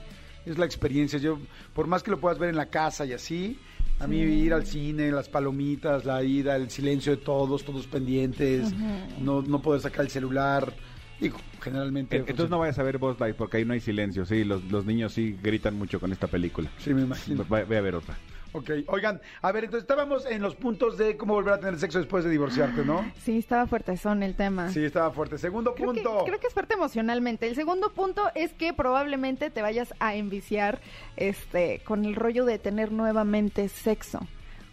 [0.46, 1.18] Es la experiencia.
[1.18, 1.38] Yo,
[1.74, 3.58] por más que lo puedas ver en la casa y así,
[3.98, 8.72] a mí ir al cine, las palomitas, la ida, el silencio de todos, todos pendientes,
[9.20, 10.72] no, no poder sacar el celular.
[11.20, 11.30] Y
[11.60, 12.16] generalmente...
[12.16, 14.24] Eh, Entonces no vayas a ver Buzz Light porque ahí no hay silencio.
[14.24, 16.70] Sí, los, los niños sí gritan mucho con esta película.
[16.78, 17.44] Sí, me imagino.
[17.44, 18.16] Ve a ver otra.
[18.52, 21.98] Ok, oigan, a ver, entonces estábamos en los puntos de cómo volver a tener sexo
[21.98, 23.10] después de divorciarte, ¿no?
[23.22, 24.70] Sí, estaba fuerte son el tema.
[24.70, 25.38] Sí, estaba fuerte.
[25.38, 26.24] Segundo Creo que, punto.
[26.24, 27.46] creo que es fuerte emocionalmente.
[27.46, 30.80] El segundo punto es que probablemente te vayas a enviciar
[31.16, 34.26] este, con el rollo de tener nuevamente sexo.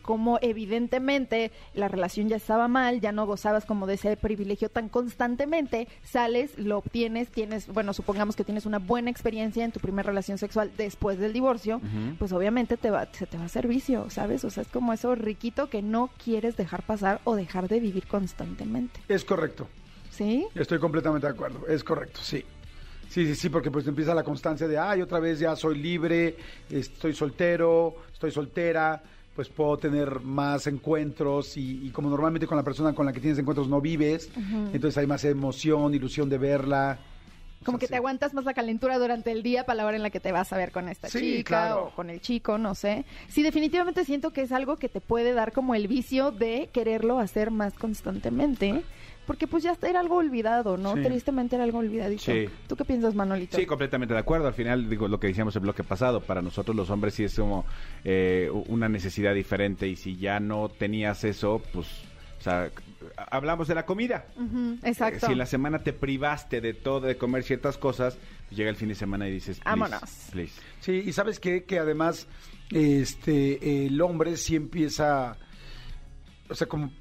[0.07, 4.87] Como evidentemente la relación ya estaba mal, ya no gozabas como de ese privilegio tan
[4.87, 10.07] constantemente, sales, lo obtienes, tienes, bueno, supongamos que tienes una buena experiencia en tu primera
[10.07, 11.81] relación sexual después del divorcio,
[12.19, 14.45] pues obviamente te va, se te va a hacer vicio, ¿sabes?
[14.45, 18.07] O sea, es como eso riquito que no quieres dejar pasar o dejar de vivir
[18.07, 19.01] constantemente.
[19.09, 19.67] Es correcto.
[20.09, 20.47] ¿Sí?
[20.55, 22.45] Estoy completamente de acuerdo, es correcto, sí.
[23.09, 26.37] Sí, sí, sí, porque pues empieza la constancia de, ay, otra vez ya soy libre,
[26.69, 29.03] estoy soltero, estoy soltera,
[29.37, 33.19] pues puedo tener más encuentros y, y como normalmente con la persona con la que
[33.19, 34.31] tienes encuentros no vives,
[34.73, 36.97] entonces hay más emoción, ilusión de verla.
[37.67, 37.91] O Como sea, que sí.
[37.91, 40.31] te aguantas más la calentura durante el día para la hora en la que te
[40.31, 41.85] vas a ver con esta Sí, chica claro.
[41.87, 43.03] o con el chico, no sé.
[43.27, 47.19] Sí, definitivamente siento que es algo que te puede dar como el vicio de quererlo
[47.19, 48.83] hacer más constantemente.
[49.25, 50.95] Porque pues ya era algo olvidado, ¿no?
[50.95, 51.01] Sí.
[51.03, 52.23] Tristemente era algo olvidadito.
[52.31, 52.45] Sí.
[52.65, 53.57] ¿Tú qué piensas, Manolito?
[53.57, 54.47] Sí, completamente de acuerdo.
[54.47, 57.35] Al final, digo, lo que decíamos el bloque pasado, para nosotros los hombres sí es
[57.35, 57.65] como
[58.05, 61.87] eh, una necesidad diferente y si ya no tenías eso, pues,
[62.39, 62.69] o sea,
[63.15, 64.25] hablamos de la comida.
[64.35, 65.17] Ujú, exacto.
[65.17, 68.69] Eh, Si en la semana te privaste de todo, de comer ciertas cosas, pues llega
[68.69, 70.01] el fin de semana y dices, please, Vámonos.
[70.31, 70.53] please.
[70.79, 71.63] Sí, y sabes qué?
[71.63, 72.27] que además
[72.71, 75.37] este el hombre sí empieza,
[76.49, 76.91] o sea, como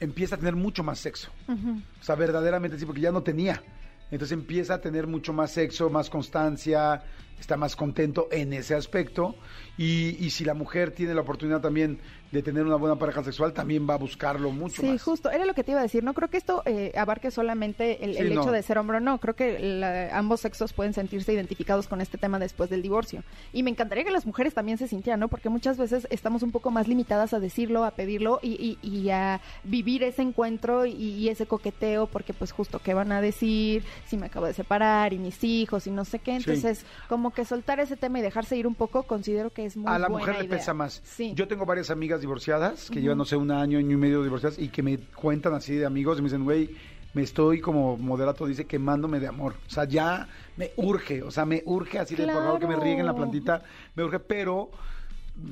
[0.00, 1.30] empieza a tener mucho más sexo.
[1.48, 3.62] O sea, verdaderamente sí, porque ya no tenía.
[4.10, 7.02] Entonces empieza a tener mucho más sexo, más constancia,
[7.40, 9.34] está más contento en ese aspecto.
[9.76, 11.98] Y, y si la mujer tiene la oportunidad también
[12.32, 15.02] de tener una buena pareja sexual, también va a buscarlo mucho Sí, más.
[15.02, 16.02] justo, era lo que te iba a decir.
[16.04, 18.42] No creo que esto eh, abarque solamente el, Sí, el no.
[18.42, 19.18] hecho de ser hombre o no.
[19.18, 23.22] Creo que la- ambos sexos pueden sentirse identificados con este tema después del divorcio.
[23.52, 25.28] Y me encantaría que las mujeres también se sintieran, ¿no?
[25.28, 29.10] Porque muchas veces estamos un poco más limitadas a decirlo, a pedirlo y, y- y
[29.10, 33.84] a vivir ese encuentro y, y ese coqueteo, porque pues justo qué van a decir,
[34.06, 36.32] si me acabo de separar y mis hijos y no sé qué.
[36.40, 36.44] Sí.
[36.50, 39.86] Entonces, como que soltar ese tema y dejarse ir un poco, considero que es muy
[39.92, 40.58] a la buena mujer le idea.
[40.58, 41.00] pesa más.
[41.04, 41.32] Sí.
[41.34, 44.58] Yo tengo varias amigas divorciadas que llevan, no sé, un año, año y medio divorciadas
[44.58, 46.70] y que me cuentan así de amigos y me dicen, güey,
[47.14, 49.54] me estoy como moderato dice quemándome de amor.
[49.66, 52.76] O sea, ya me urge, o sea, me urge así de por favor que me
[52.76, 53.62] rieguen la plantita,
[53.94, 54.70] me urge, pero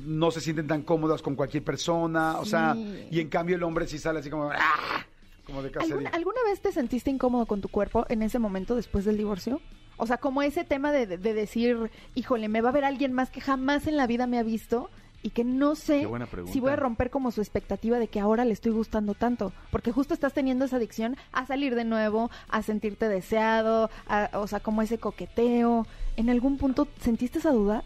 [0.05, 2.75] no se sienten tan cómodas con cualquier persona, o sea,
[3.11, 5.05] y en cambio el hombre sí sale así como, ¡ah!
[5.45, 9.05] como de ¿Alguna, alguna vez te sentiste incómodo con tu cuerpo en ese momento después
[9.05, 9.61] del divorcio?
[9.97, 13.29] O sea, como ese tema de- de decir, híjole, me va a ver alguien más
[13.29, 14.89] que jamás en la vida me ha visto
[15.25, 16.07] y que no sé
[16.45, 19.53] si voy a romper como su expectativa de que ahora le estoy gustando tanto.
[19.71, 24.45] Porque justo estás teniendo esa adicción a salir de nuevo, a sentirte deseado, a- o
[24.45, 25.87] sea, como ese coqueteo.
[26.15, 27.83] ¿En algún punto sentiste esa duda?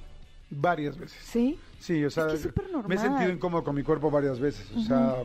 [0.50, 1.18] Varias veces.
[1.24, 1.58] Sí.
[1.80, 4.70] Sí, o sea, que es súper me he sentido incómodo con mi cuerpo varias veces.
[4.76, 5.24] O sea,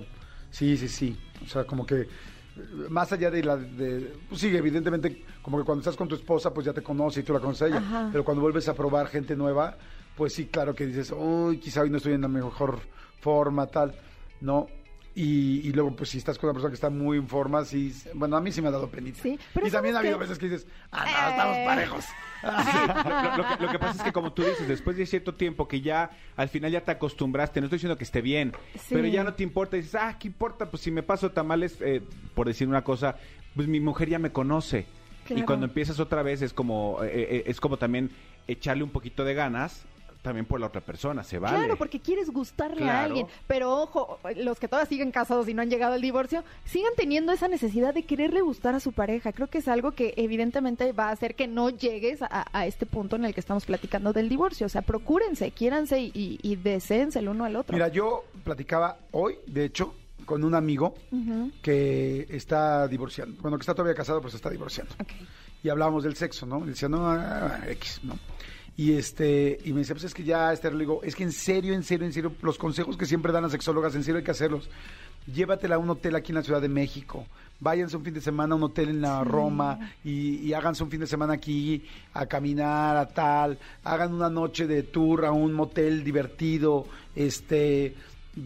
[0.52, 1.18] sí, sí, sí.
[1.44, 2.06] O sea, como que
[2.90, 6.54] más allá de la de pues sí, evidentemente como que cuando estás con tu esposa
[6.54, 8.08] pues ya te conoce y tú la conoces a ella, Ajá.
[8.12, 9.76] pero cuando vuelves a probar gente nueva,
[10.16, 12.80] pues sí, claro que dices, "Uy, quizá hoy no estoy en la mejor
[13.20, 13.94] forma tal."
[14.40, 14.66] No.
[15.16, 17.94] Y, y luego, pues, si estás con una persona que está muy en forma, sí,
[18.14, 19.20] bueno, a mí sí me ha dado penita.
[19.22, 21.64] Sí, pero y también ha ¿sabes habido veces que dices, ah, no, estamos Eh.
[21.64, 22.04] parejos.
[22.42, 25.68] lo, lo que, lo que pasa es que como tú dices, después de cierto tiempo
[25.68, 28.94] que ya al final ya te acostumbraste, no estoy diciendo que esté bien, Sí.
[28.94, 30.68] pero ya no te importa, dices, ah, ¿qué importa?
[30.68, 32.02] Pues si me paso tamales, eh,
[32.34, 33.16] por decir una cosa,
[33.54, 34.80] pues mi mujer ya me conoce.
[34.80, 35.46] Y Claro.
[35.46, 38.10] cuando empiezas otra vez es como, eh, eh, es como también
[38.48, 39.84] echarle un poquito de ganas
[40.24, 41.58] también por la otra persona, se vale.
[41.58, 43.26] Claro, porque quieres gustarle a alguien.
[43.46, 47.30] Pero ojo, los que todavía siguen casados y no han llegado al divorcio, sigan teniendo
[47.30, 49.32] esa necesidad de quererle gustar a su pareja.
[49.32, 52.86] Creo que es algo que evidentemente va a hacer que no llegues a, a este
[52.86, 54.64] punto en el que estamos platicando del divorcio.
[54.64, 57.74] O sea, procúrense, quiéranse y, y, y deséense el uno al otro.
[57.74, 59.94] Mira, yo platicaba hoy, de hecho,
[60.24, 60.94] con un amigo
[61.60, 63.42] que está divorciando.
[63.42, 64.94] Bueno, que está todavía casado, pero se está divorciando.
[65.62, 66.64] Y hablábamos del sexo, ¿no?
[66.64, 68.18] Y decía, no, ah, X, ¿no?
[68.76, 71.30] Y este, y me dice, pues es que ya, este, le digo, es que en
[71.32, 74.24] serio, en serio, en serio, los consejos que siempre dan las sexólogas, en serio hay
[74.24, 74.68] que hacerlos.
[75.32, 77.24] Llévatela a un hotel aquí en la Ciudad de México.
[77.60, 80.90] Váyanse un fin de semana a un hotel en la Roma y, y háganse un
[80.90, 83.58] fin de semana aquí a caminar, a tal.
[83.84, 86.84] Hagan una noche de tour a un motel divertido.
[87.14, 87.94] Este,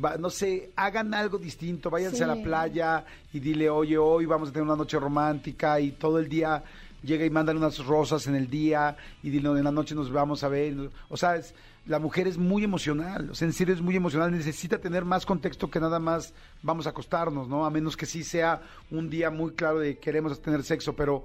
[0.05, 1.89] va- no sé, hagan algo distinto.
[1.91, 5.93] Váyanse a la playa y dile, oye, hoy vamos a tener una noche romántica y
[5.93, 6.63] todo el día
[7.03, 10.49] llega y mándale unas rosas en el día y en la noche nos vamos a
[10.49, 10.91] ver.
[11.09, 11.55] O sea, es-
[11.87, 15.25] la mujer es muy emocional, o sea, en serio es muy emocional, necesita tener más
[15.25, 17.65] contexto que nada más vamos a acostarnos, ¿no?
[17.65, 21.25] A menos que sí sea un día muy claro de queremos tener sexo, pero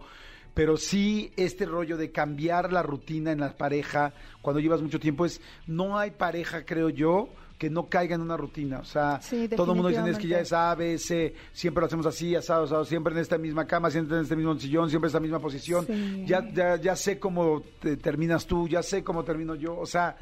[0.53, 4.13] pero sí este rollo de cambiar la rutina en la pareja
[4.43, 8.35] cuando llevas mucho tiempo es no hay pareja, creo yo, que no caiga en una
[8.35, 11.33] rutina, o sea, Sí, todo el mundo dice es que ya es A, B, C,
[11.53, 14.57] siempre lo hacemos así, asado, asado, siempre en esta misma cama, siempre en este mismo
[14.59, 15.85] sillón, siempre en esta misma posición.
[15.87, 16.25] Sí.
[16.27, 19.77] Ya, ya, ya sé cómo te- terminas tú, ya sé cómo termino yo.
[19.77, 20.17] O sea,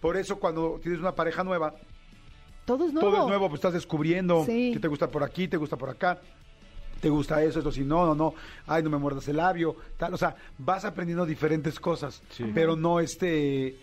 [0.00, 1.74] por eso cuando tienes una pareja nueva,
[2.64, 3.08] Todo es nuevo.
[3.10, 4.70] todo es nuevo, pues estás descubriendo Sí.
[4.72, 6.20] que te gusta por aquí, te gusta por acá.
[7.00, 8.34] Te gusta eso, eso, si no, no, no,
[8.66, 12.22] ay, no me muerdas el labio, tal, o sea, vas aprendiendo diferentes cosas,
[12.54, 13.76] pero no este,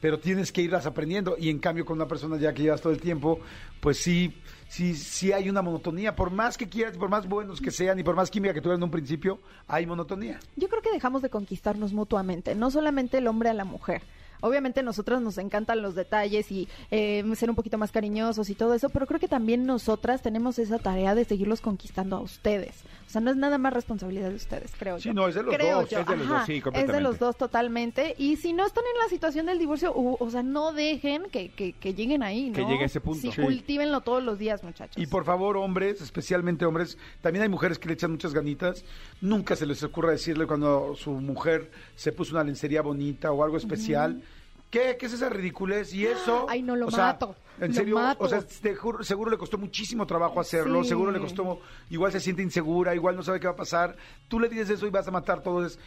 [0.00, 2.92] pero tienes que irlas aprendiendo y en cambio con una persona ya que llevas todo
[2.92, 3.40] el tiempo,
[3.80, 4.34] pues sí,
[4.68, 8.02] sí, sí hay una monotonía, por más que quieras, por más buenos que sean y
[8.02, 10.40] por más química que tuvieran en un principio, hay monotonía.
[10.56, 14.02] Yo creo que dejamos de conquistarnos mutuamente, no solamente el hombre a la mujer.
[14.40, 18.74] Obviamente nosotras nos encantan los detalles y eh, ser un poquito más cariñosos y todo
[18.74, 22.74] eso, pero creo que también nosotras tenemos esa tarea de seguirlos conquistando a ustedes.
[23.06, 25.14] O sea, no es nada más responsabilidad de ustedes, creo Sí, yo.
[25.14, 25.98] no, es de los creo dos, yo.
[26.00, 28.14] es de los Ajá, dos, sí, Es de los dos totalmente.
[28.18, 31.50] Y si no están en la situación del divorcio, u- o sea, no dejen que,
[31.50, 32.54] que, que lleguen ahí, ¿no?
[32.54, 33.20] Que llegue a ese punto.
[33.20, 33.42] Sí, Sí.
[33.42, 34.96] cultívenlo todos los días, muchachos.
[35.02, 38.84] Y por favor, hombres, especialmente hombres, también hay mujeres que le echan muchas ganitas.
[39.20, 43.56] Nunca se les ocurra decirle cuando su mujer se puso una lencería bonita o algo
[43.56, 44.22] especial.
[44.70, 44.96] ¿Qué?
[44.98, 45.92] ¿Qué es esa ridiculez?
[45.94, 46.46] Y eso.
[46.48, 48.24] Ay, no, lo o sea, mato, En lo serio, mato.
[48.24, 50.82] o sea, te juro- seguro le costó muchísimo trabajo hacerlo.
[50.84, 50.90] Sí.
[50.90, 51.60] Seguro le costó.
[51.90, 53.96] Igual se siente insegura, igual no sabe qué va a pasar.
[54.28, 55.66] Tú le dices eso y vas a matar todo.
[55.66, 55.78] Es-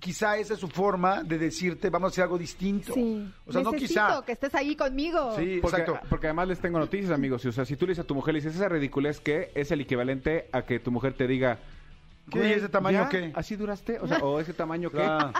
[0.00, 2.94] quizá esa es su forma de decirte, vamos a hacer algo distinto.
[2.94, 3.30] Sí.
[3.46, 4.22] O sea, no quizá.
[4.24, 5.36] que estés ahí conmigo.
[5.36, 6.00] Sí, Porque, exacto.
[6.08, 7.44] porque además les tengo noticias, amigos.
[7.44, 9.70] O sea, si tú le dices a tu mujer, le dices esa ridiculez que es
[9.70, 11.58] el equivalente a que tu mujer te diga.
[12.30, 12.38] ¿Qué?
[12.38, 13.08] "Güey, ¿Y ese tamaño ¿ya?
[13.08, 13.98] qué?" ¿Así duraste?
[14.00, 15.32] O sea, o ese tamaño que Claro.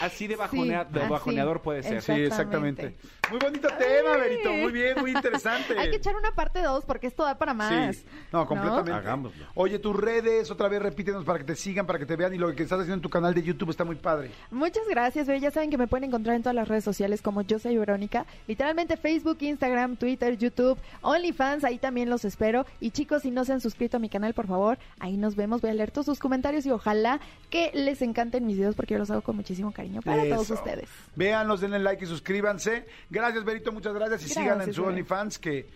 [0.00, 1.10] así de, bajonea- de así.
[1.10, 2.02] bajoneador puede ser.
[2.02, 2.96] Sí, exactamente.
[3.30, 4.50] Muy bonito tema, Berito.
[4.52, 5.78] Muy bien, muy interesante.
[5.78, 7.96] Hay que echar una parte 2 porque esto da para más.
[7.96, 8.92] Sí, no, completamente.
[8.92, 9.46] Hagámoslo.
[9.54, 12.38] Oye, tus redes, otra vez repítenos para que te sigan, para que te vean y
[12.38, 14.30] lo que estás haciendo en tu canal de YouTube está muy padre.
[14.50, 15.38] Muchas gracias, Bea.
[15.38, 18.26] Ya saben que me pueden encontrar en todas las redes sociales como Yo Soy Verónica.
[18.46, 22.66] Literalmente Facebook, Instagram, Twitter, YouTube, OnlyFans, ahí también los espero.
[22.80, 25.60] Y chicos, si no se han suscrito a mi canal, por favor, ahí nos vemos.
[25.60, 27.20] Voy a leer todos sus comentarios y ojalá
[27.50, 30.88] que les encanten mis videos porque yo los hago con muchísimo cariño para todos ustedes.
[31.16, 32.86] Véanlos, denle like y suscríbanse.
[33.10, 34.22] Gracias, Berito, muchas gracias.
[34.24, 34.84] Y sigan en Gracias, su.
[34.84, 35.68] OnlyFans que,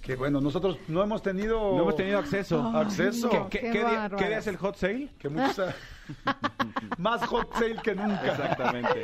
[0.00, 1.74] que, bueno, nosotros no hemos tenido...
[1.74, 2.60] No hemos tenido acceso.
[2.76, 3.28] acceso.
[3.32, 3.48] no.
[3.48, 4.22] ¿Qué, Qué qué día, bárbaras.
[4.22, 5.08] qué día es el hot sale?
[5.18, 5.56] Que muchos-
[6.98, 8.26] Más hot sale que nunca.
[8.26, 9.02] Exactamente.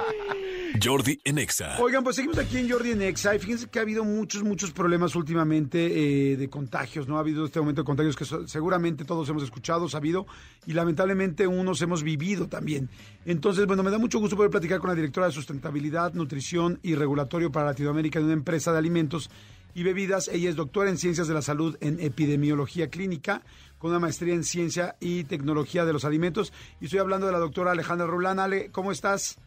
[0.82, 1.76] Jordi en Exa.
[1.80, 4.70] Oigan, pues seguimos aquí en Jordi en Exa y fíjense que ha habido muchos, muchos
[4.72, 7.16] problemas últimamente eh, de contagios, ¿no?
[7.16, 10.26] Ha habido este momento de contagios que so- seguramente todos hemos escuchado, sabido
[10.66, 12.88] y lamentablemente unos hemos vivido también.
[13.24, 16.94] Entonces, bueno, me da mucho gusto poder platicar con la directora de Sustentabilidad, Nutrición y
[16.94, 19.30] Regulatorio para Latinoamérica de una empresa de alimentos
[19.74, 20.28] y bebidas.
[20.28, 23.42] Ella es doctora en Ciencias de la Salud en Epidemiología Clínica
[23.78, 26.52] con una maestría en Ciencia y Tecnología de los Alimentos.
[26.80, 28.38] Y estoy hablando de la doctora Alejandra Rulán.
[28.38, 29.38] Ale, ¿cómo estás?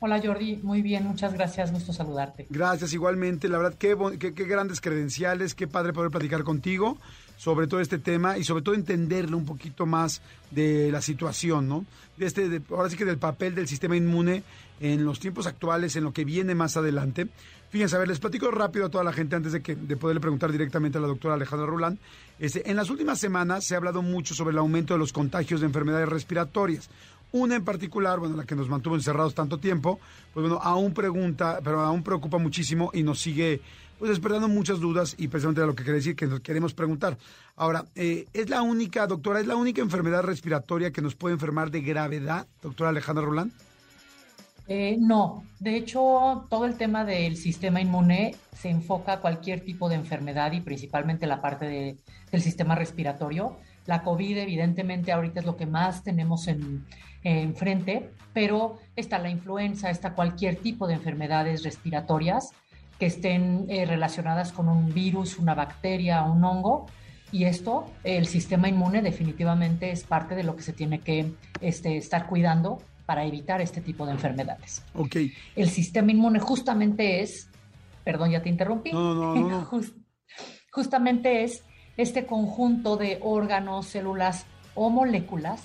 [0.00, 2.46] Hola Jordi, muy bien, muchas gracias, gusto saludarte.
[2.50, 3.48] Gracias, igualmente.
[3.48, 6.98] La verdad, qué, qué, qué grandes credenciales, qué padre poder platicar contigo
[7.36, 10.22] sobre todo este tema y sobre todo entenderle un poquito más
[10.52, 11.84] de la situación, ¿no?
[12.16, 14.42] De este, de- ahora sí que del papel del sistema inmune
[14.80, 17.28] en los tiempos actuales, en lo que viene más adelante.
[17.72, 20.20] Fíjense, a ver, les platico rápido a toda la gente antes de que de poderle
[20.20, 21.98] preguntar directamente a la doctora Alejandra Rulán.
[22.38, 25.60] Este, en las últimas semanas se ha hablado mucho sobre el aumento de los contagios
[25.60, 26.90] de enfermedades respiratorias.
[27.32, 29.98] Una en particular, bueno, la que nos mantuvo encerrados tanto tiempo,
[30.34, 33.62] pues bueno, aún pregunta, pero aún preocupa muchísimo y nos sigue
[33.98, 37.16] pues despertando muchas dudas y precisamente era lo que quería decir que nos queremos preguntar.
[37.56, 41.70] Ahora, eh, ¿es la única, doctora, es la única enfermedad respiratoria que nos puede enfermar
[41.70, 43.50] de gravedad, doctora Alejandra Rolán?
[44.74, 49.90] Eh, no, de hecho, todo el tema del sistema inmune se enfoca a cualquier tipo
[49.90, 51.98] de enfermedad y principalmente la parte de-
[52.30, 53.58] del sistema respiratorio.
[53.84, 56.86] La COVID, evidentemente, ahorita es lo que más tenemos en,
[57.22, 62.52] enfrente, pero está la influenza, está cualquier tipo de enfermedades respiratorias
[62.98, 66.86] que estén eh, relacionadas con un virus, una bacteria, un hongo.
[67.30, 71.98] Y esto, el sistema inmune definitivamente es parte de lo que se tiene que este,
[71.98, 74.84] estar cuidando para evitar este tipo de enfermedades.
[74.94, 75.16] Ok.
[75.56, 77.48] El sistema inmune justamente es,
[78.04, 78.92] perdón, ya te interrumpí.
[78.92, 79.48] No, no, no.
[79.48, 79.70] no.
[80.72, 81.64] justamente es
[81.96, 85.62] este conjunto de órganos, células o moléculas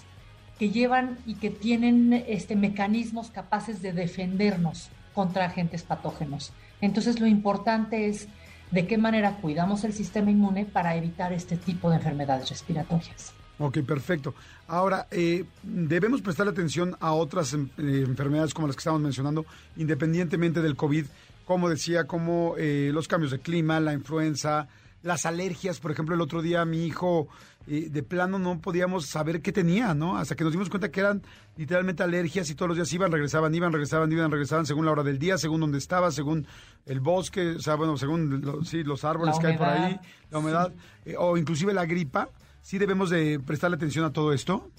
[0.60, 6.52] que llevan y que tienen este, mecanismos capaces de defendernos contra agentes patógenos.
[6.82, 8.28] Entonces lo importante es
[8.72, 13.34] de qué manera cuidamos el sistema inmune para evitar este tipo de enfermedades respiratorias.
[13.60, 14.36] Ok, perfecto.
[14.68, 19.46] Ahora, eh, debemos prestar atención a otras eh, enfermedades como las que estamos mencionando,
[19.78, 21.06] independientemente del COVID,
[21.46, 24.68] como decía, como eh, los cambios de clima, la influenza,
[25.02, 25.80] las alergias.
[25.80, 27.28] Por ejemplo, el otro día mi hijo
[27.66, 30.18] de plano no podíamos saber qué tenía, ¿no?
[30.18, 31.22] Hasta que nos dimos cuenta que eran
[31.58, 35.04] literalmente alergias y todos los días iban, regresaban, iban, regresaban, iban, regresaban según la hora
[35.04, 36.48] del día, según donde estaba, según
[36.86, 40.00] el bosque, o sea, bueno, según sí, los árboles que hay por ahí,
[40.32, 40.74] la humedad,
[41.18, 42.30] o inclusive la gripa
[42.68, 44.70] ¿Sí debemos de prestarle atención a todo esto?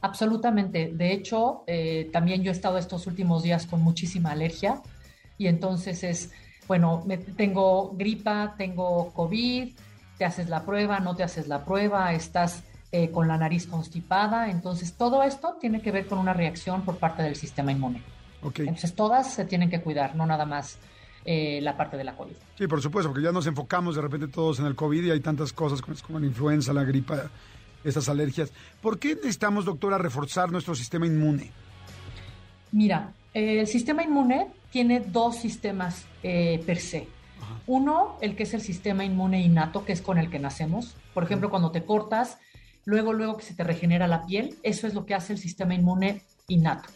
[0.00, 0.92] Absolutamente.
[0.94, 4.80] De hecho, eh, también yo he estado estos últimos días con muchísima alergia
[5.38, 6.30] y entonces es,
[6.68, 9.72] bueno, me, tengo gripa, tengo COVID,
[10.16, 14.48] te haces la prueba, no te haces la prueba, estás eh, con la nariz constipada.
[14.48, 18.04] Entonces, todo esto tiene que ver con una reacción por parte del sistema inmune.
[18.40, 18.68] Okay.
[18.68, 20.78] Entonces, todas se tienen que cuidar, no nada más
[21.24, 22.34] eh, la parte de la COVID.
[22.58, 25.20] Sí, por supuesto, porque ya nos enfocamos de repente todos en el COVID y hay
[25.20, 27.30] tantas cosas como la influenza, la gripa,
[27.84, 28.52] estas alergias.
[28.80, 31.50] ¿Por qué necesitamos, doctora, reforzar nuestro sistema inmune?
[32.72, 37.08] Mira, el sistema inmune tiene dos sistemas eh, per se.
[37.66, 40.96] Uno, el que es el sistema inmune innato, que es con el que nacemos.
[41.14, 42.38] Por ejemplo, cuando te cortas,
[42.84, 45.74] luego, luego que se te regenera la piel, eso es lo que hace el sistema
[45.74, 46.88] inmune innato.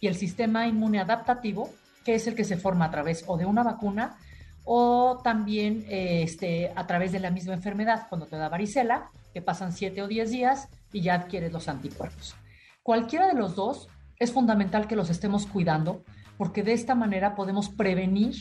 [0.00, 1.70] Y el sistema inmune adaptativo,
[2.04, 4.16] que es el que se forma a través o de una vacuna
[4.64, 9.72] o también este, a través de la misma enfermedad, cuando te da varicela, que pasan
[9.72, 12.36] 7 o 10 días y ya adquieres los anticuerpos.
[12.82, 13.88] Cualquiera de los dos
[14.18, 16.04] es fundamental que los estemos cuidando
[16.36, 18.34] porque de esta manera podemos prevenir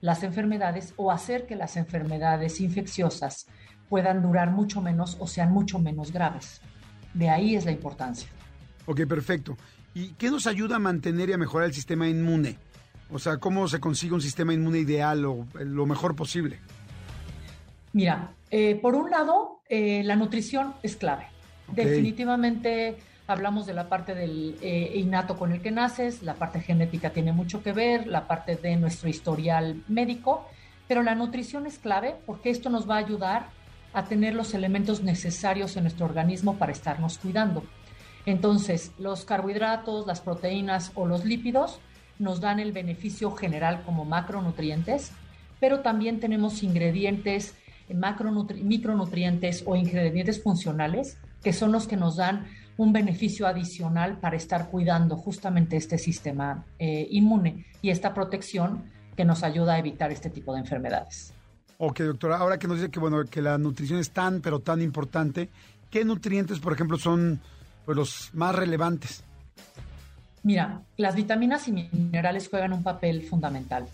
[0.00, 3.46] las enfermedades o hacer que las enfermedades infecciosas
[3.88, 6.60] puedan durar mucho menos o sean mucho menos graves.
[7.14, 8.28] De ahí es la importancia.
[8.86, 9.56] Ok, perfecto.
[9.94, 12.58] ¿Y qué nos ayuda a mantener y a mejorar el sistema inmune?
[13.12, 16.58] O sea, ¿cómo se consigue un sistema inmune ideal o lo mejor posible?
[17.92, 21.26] Mira, eh, por un lado, eh, la nutrición es clave.
[21.68, 22.96] Definitivamente
[23.26, 27.32] hablamos de la parte del eh, innato con el que naces, la parte genética tiene
[27.32, 30.48] mucho que ver, la parte de nuestro historial médico,
[30.88, 33.46] pero la nutrición es clave porque esto nos va a ayudar
[33.92, 37.62] a tener los elementos necesarios en nuestro organismo para estarnos cuidando.
[38.24, 41.80] Entonces, los carbohidratos, las proteínas o los lípidos
[42.22, 45.12] nos dan el beneficio general como macronutrientes,
[45.60, 47.54] pero también tenemos ingredientes
[47.88, 52.46] micronutrientes o ingredientes funcionales que son los que nos dan
[52.76, 58.84] un beneficio adicional para estar cuidando justamente este sistema eh, inmune y esta protección
[59.16, 61.34] que nos ayuda a evitar este tipo de enfermedades.
[61.78, 64.80] Ok, doctora, ahora que nos dice que bueno que la nutrición es tan pero tan
[64.80, 65.50] importante,
[65.90, 67.40] ¿qué nutrientes, por ejemplo, son
[67.84, 69.24] pues, los más relevantes?
[70.42, 73.88] Mira, las vitaminas y minerales juegan un papel fundamental.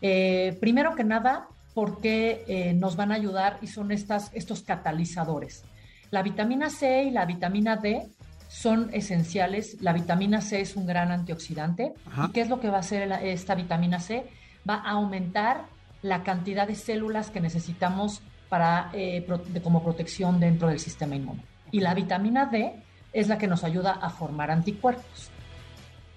[0.00, 5.64] Eh, primero que nada, porque eh, nos van a ayudar y son estas, estos catalizadores.
[6.10, 8.06] La vitamina C y la vitamina D
[8.48, 9.78] son esenciales.
[9.80, 11.94] La vitamina C es un gran antioxidante.
[12.28, 14.26] ¿Y qué es lo que va a hacer esta vitamina C?
[14.68, 15.64] Va a aumentar
[16.02, 19.26] la cantidad de células que necesitamos para, eh,
[19.64, 21.42] como protección dentro del sistema inmune.
[21.70, 22.74] Y la vitamina D
[23.12, 25.31] es la que nos ayuda a formar anticuerpos.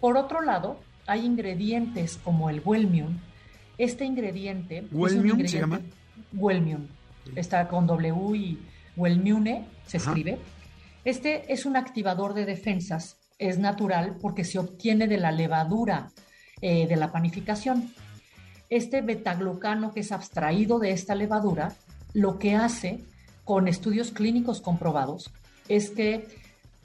[0.05, 0.77] Por otro lado,
[1.07, 3.17] hay ingredientes como el Wellmune.
[3.79, 4.85] Este ingrediente...
[4.91, 5.81] ¿Wellmune se llama?
[6.31, 6.89] Wellmune.
[7.35, 8.59] Está con W y
[8.95, 10.37] Wellmune se escribe.
[11.05, 13.17] Este es un activador de defensas.
[13.39, 16.11] Es natural porque se obtiene de la levadura
[16.61, 17.91] eh, de la panificación.
[18.69, 21.73] Este betaglucano que es abstraído de esta levadura,
[22.13, 22.99] lo que hace
[23.43, 25.31] con estudios clínicos comprobados
[25.67, 26.27] es que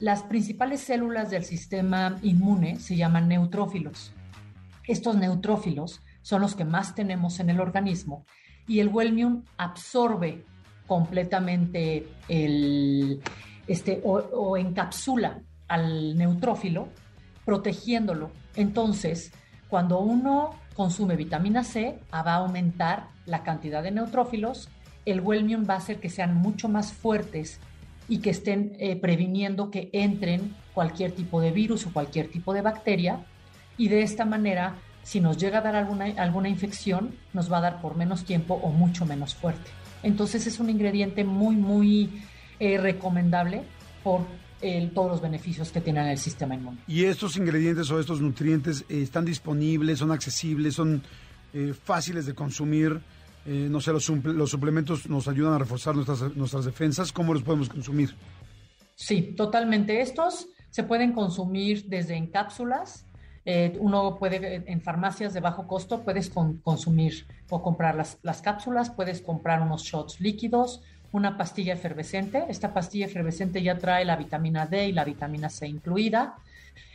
[0.01, 4.11] las principales células del sistema inmune se llaman neutrófilos.
[4.87, 8.25] Estos neutrófilos son los que más tenemos en el organismo
[8.67, 10.43] y el Wellmune absorbe
[10.87, 13.21] completamente el,
[13.67, 16.89] este, o, encapsula al neutrófilo,
[17.45, 18.31] protegiéndolo.
[18.55, 19.31] Entonces,
[19.69, 24.67] cuando uno consume vitamina C, va a aumentar la cantidad de neutrófilos,
[25.05, 27.59] el Wellmune va a hacer que sean mucho más fuertes
[28.11, 32.61] y que estén eh, previniendo que entren cualquier tipo de virus o cualquier tipo de
[32.61, 33.25] bacteria
[33.77, 37.61] y de esta manera si nos llega a dar alguna, alguna infección nos va a
[37.61, 39.71] dar por menos tiempo o mucho menos fuerte.
[40.03, 42.09] Entonces es un ingrediente muy muy
[42.59, 43.63] eh, recomendable
[44.03, 44.25] por
[44.93, 46.77] todos los beneficios que tienen el sistema inmune.
[46.87, 51.01] ¿Y estos ingredientes o estos nutrientes eh, están disponibles, son accesibles, son
[51.83, 53.01] fáciles de consumir?
[53.45, 57.11] Eh, no sé, los, suple- los suplementos nos ayudan a reforzar nuestras, defensas.
[57.11, 58.15] ¿Cómo los podemos consumir?
[58.95, 60.01] Sí, totalmente.
[60.01, 63.05] Estos se pueden consumir desde en cápsulas.
[63.43, 68.41] eh, uno puede, en farmacias de bajo costo, puedes con- consumir o comprar las, las
[68.43, 70.81] cápsulas, puedes comprar unos shots líquidos,
[71.11, 72.45] una pastilla efervescente.
[72.49, 76.35] Esta pastilla efervescente ya trae la vitamina D y la vitamina C incluida.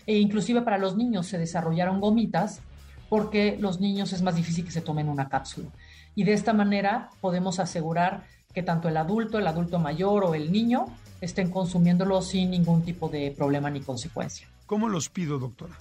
[0.06, 2.60] E inclusive para los niños se desarrollaron gomitas
[3.08, 5.68] porque los niños es más difícil que se tomen una cápsula.
[6.16, 10.50] Y de esta manera podemos asegurar que tanto el adulto, el adulto mayor o el
[10.50, 10.86] niño
[11.20, 14.48] estén consumiéndolo sin ningún tipo de problema ni consecuencia.
[14.66, 15.74] ¿Cómo los pido, doctora?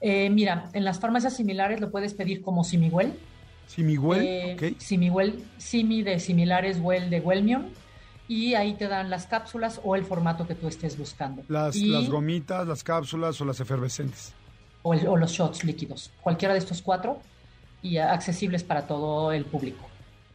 [0.00, 3.12] Eh, mira, en las farmacias similares lo puedes pedir como Simiwell.
[3.66, 4.80] Simigüel, Eh, ok.
[4.80, 7.64] Simiwell, Simi de similares, Well de Wellmium.
[8.28, 11.42] Y ahí te dan las cápsulas o el formato que tú estés buscando.
[11.48, 14.32] Las, Y- las gomitas, las cápsulas o las efervescentes.
[14.82, 16.10] o, el- o los shots líquidos.
[16.22, 17.18] Cualquiera de estos cuatro
[17.84, 19.86] y accesibles para todo el público.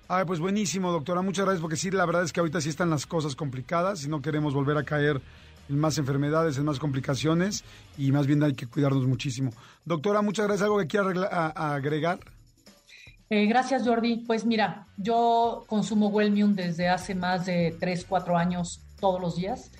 [0.07, 1.21] Ay, pues buenísimo, doctora.
[1.21, 4.07] Muchas gracias, porque sí, la verdad es que ahorita sí están las cosas complicadas y
[4.07, 5.19] no queremos volver a caer
[5.67, 7.63] en más enfermedades, en más complicaciones
[7.97, 9.51] y más bien hay que cuidarnos muchísimo.
[9.83, 10.65] Doctora, muchas gracias.
[10.65, 11.07] ¿Algo que quiera
[11.55, 12.19] agregar?
[13.31, 14.17] Eh, gracias, Jordi.
[14.27, 19.71] Pues mira, yo consumo Wellmune desde hace más de 3, 4 años todos los días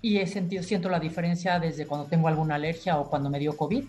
[0.00, 3.56] y he sentido, siento la diferencia desde cuando tengo alguna alergia o cuando me dio
[3.56, 3.84] COVID.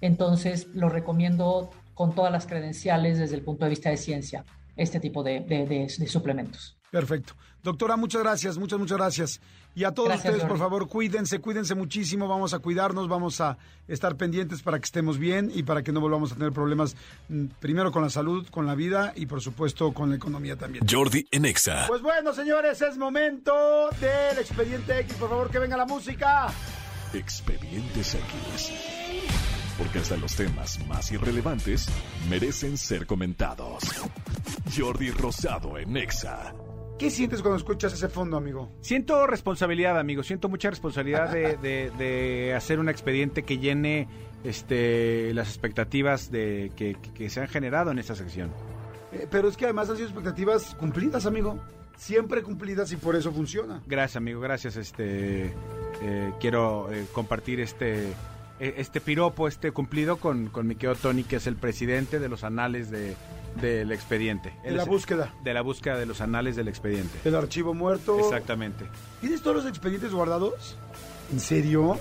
[0.00, 4.44] Entonces, lo recomiendo con todas las credenciales desde el punto de vista de ciencia,
[4.76, 6.76] este tipo de, de- de- de suplementos.
[6.90, 7.34] Perfecto.
[7.62, 9.40] Doctora, muchas gracias, muchas, muchas gracias.
[9.74, 12.28] Y a todos Gracias, ustedes, por favor, cuídense, cuídense muchísimo.
[12.28, 13.56] Vamos a cuidarnos, vamos a
[13.88, 16.94] estar pendientes para que estemos bien y para que no volvamos a tener problemas,
[17.30, 20.84] mm, primero con la salud, con la vida y, por supuesto, con la economía también.
[20.86, 21.86] Jordi en Exa.
[21.88, 23.54] Pues bueno, señores, es momento
[23.98, 25.14] del expediente X.
[25.14, 26.48] Por favor, que venga la música.
[27.14, 29.41] Expedientes X.
[29.82, 31.88] Porque hasta los temas más irrelevantes
[32.30, 33.82] merecen ser comentados.
[34.76, 36.54] Jordi Rosado en Exa.
[37.00, 38.70] ¿Qué sientes cuando escuchas ese fondo, amigo?
[38.80, 40.22] Siento responsabilidad, amigo.
[40.22, 44.06] Siento mucha responsabilidad de, de- de hacer un expediente que llene
[44.44, 48.52] este, las expectativas de, que, que se han generado en esta sección.
[49.12, 51.58] Eh, pero es que además han sido expectativas cumplidas, amigo.
[51.96, 53.82] Siempre cumplidas y por eso funciona.
[53.86, 54.40] Gracias, amigo.
[54.40, 54.76] Gracias.
[54.76, 55.46] Este,
[56.02, 58.12] eh, quiero eh, compartir este,
[58.60, 62.44] este piropo, este cumplido con, con mi querido Tony, que es el presidente de los
[62.44, 63.16] anales de,
[63.60, 64.52] del expediente.
[64.62, 65.34] De la búsqueda.
[65.42, 67.18] De la búsqueda de los anales del expediente.
[67.24, 68.18] El archivo muerto.
[68.18, 68.84] Exactamente.
[69.20, 70.78] ¿Tienes todos los expedientes guardados?
[71.32, 71.98] ¿En serio?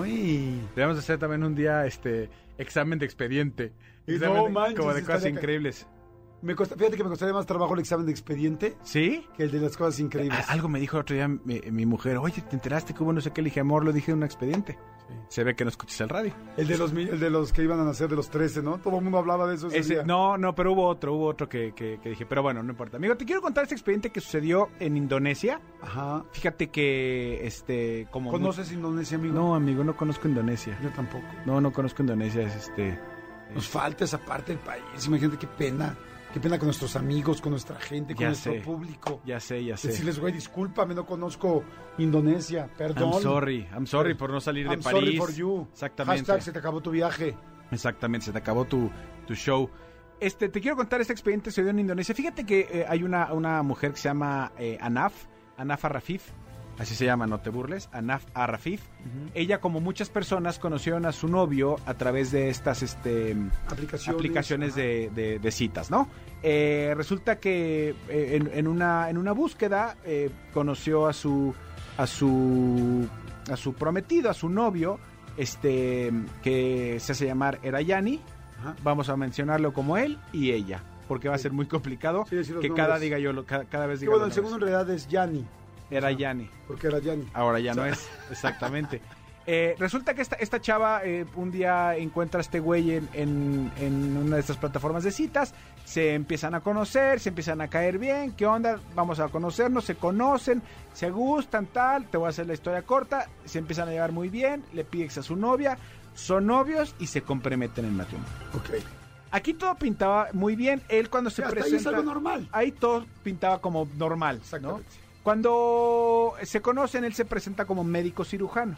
[0.00, 0.60] Ay.
[0.74, 2.28] Debemos hacer también un día este
[2.58, 3.72] examen de expediente.
[4.06, 5.86] No Examen de- manches, como de cosas increíbles.
[6.42, 9.26] Me costa- fíjate que me costaría más trabajo el examen de expediente ¿Sí?
[9.36, 10.48] que el de las cosas increíbles.
[10.48, 13.12] A- Algo me dijo el otro día mi, mi mujer, oye, ¿te enteraste que hubo
[13.12, 13.40] no sé qué?
[13.42, 14.78] Le dije, amor, lo dije en un expediente.
[15.28, 16.32] Se ve que no escuchas el radio.
[16.56, 18.78] El de los el de los que iban a nacer de los 13, ¿no?
[18.78, 20.02] Todo el mundo hablaba de eso ese Ese- día.
[20.02, 22.96] no, no, pero hubo otro, hubo otro que, que- que dije, pero bueno, no importa.
[22.96, 25.60] Amigo, te quiero contar este expediente que sucedió en Indonesia.
[25.80, 26.24] Ajá.
[26.32, 28.30] Fíjate que, este, como...
[28.30, 29.34] ¿Conoces Indonesia, amigo?
[29.34, 30.76] No, amigo, no conozco Indonesia.
[30.82, 31.24] Yo tampoco.
[31.46, 32.98] No, no conozco Indonesia, es este...
[33.54, 34.82] Nos falta esa parte del país.
[35.06, 35.96] Imagínate qué pena.
[36.36, 38.60] Qué pena con nuestros amigos, con nuestra gente, con Ya nuestro sé.
[38.60, 39.22] público.
[39.24, 39.88] Ya sé, ya sé.
[39.88, 41.64] Decirles, güey, discúlpame, no conozco
[41.96, 42.68] Indonesia.
[42.76, 43.14] Perdón.
[43.14, 45.00] I'm sorry, I'm sorry por no salir de I'm París.
[45.00, 45.66] sorry for you.
[45.72, 46.18] Exactamente.
[46.26, 47.34] Hashtag se te acabó tu viaje.
[47.70, 48.90] Exactamente, se te acabó tu,
[49.26, 49.70] tu show.
[50.20, 52.14] Este, te quiero contar este expediente se dio en Indonesia.
[52.14, 55.14] Fíjate que eh, hay una, una mujer que se llama eh, Anaf,
[55.56, 56.32] Anaf Arrafif,
[56.78, 58.82] así se llama, no te burles, Anaf Arrafif.
[59.34, 63.36] Ella, como muchas personas, conocieron a su novio a través de estas este,
[63.68, 64.74] Aplicaciones.
[64.74, 66.08] de, de- de citas, ¿no?
[66.42, 71.54] Eh, resulta que eh, en, en una, en una búsqueda eh, conoció a su,
[71.98, 73.06] a su,
[73.50, 74.98] a su prometido, a su novio,
[75.36, 76.12] este,
[76.42, 78.20] que se hace llamar Erayani.
[78.60, 78.74] Ajá.
[78.82, 82.52] Vamos a mencionarlo como él y ella, porque va a ser muy complicado Sí, que
[82.52, 82.72] nombres.
[82.74, 85.06] cada diga yo, lo- cada, cada vez diga bueno, el segundo en realidad es
[85.90, 86.50] Yanni, Erayani.
[86.66, 87.26] porque era Yanni.
[87.34, 89.00] Ahora ya no es, exactamente.
[89.48, 93.70] Eh, resulta que esta, esta chava eh, un día encuentra a este güey en, en-
[93.78, 97.98] en una de estas plataformas de citas, se empiezan a conocer, se empiezan a caer
[97.98, 98.80] bien, ¿qué onda?
[98.96, 100.62] Vamos a conocernos, se conocen,
[100.94, 104.30] se gustan, tal, te voy a hacer la historia corta, se empiezan a llevar muy
[104.30, 105.78] bien, le pides a su novia,
[106.16, 108.28] son novios y se comprometen en matrimonio.
[108.52, 108.70] Ok.
[109.30, 111.90] Aquí todo pintaba muy bien, él cuando se hasta ahí presenta...
[111.90, 112.48] es algo normal.
[112.50, 114.80] Ahí todo pintaba como normal, ¿no?
[115.26, 118.76] Cuando se conocen, él se presenta como médico cirujano.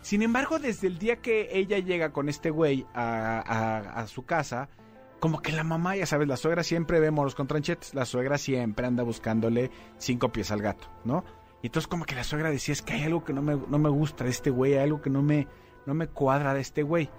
[0.00, 4.24] Sin embargo, desde el día que ella llega con este güey a, a- a su
[4.24, 4.70] casa,
[5.20, 7.92] como que la mamá, ya sabes, la suegra siempre ve moros con tranchetes.
[7.92, 11.24] La suegra siempre anda buscándole cinco pies al gato, ¿no?
[11.60, 13.78] Y entonces como que la suegra decía, es que hay algo que no me, no
[13.78, 15.46] me gusta de este güey, hay algo que no me,
[15.84, 17.10] no me cuadra de este güey.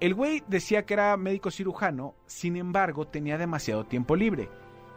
[0.00, 4.48] El güey decía que era médico cirujano, sin embargo tenía demasiado tiempo libre.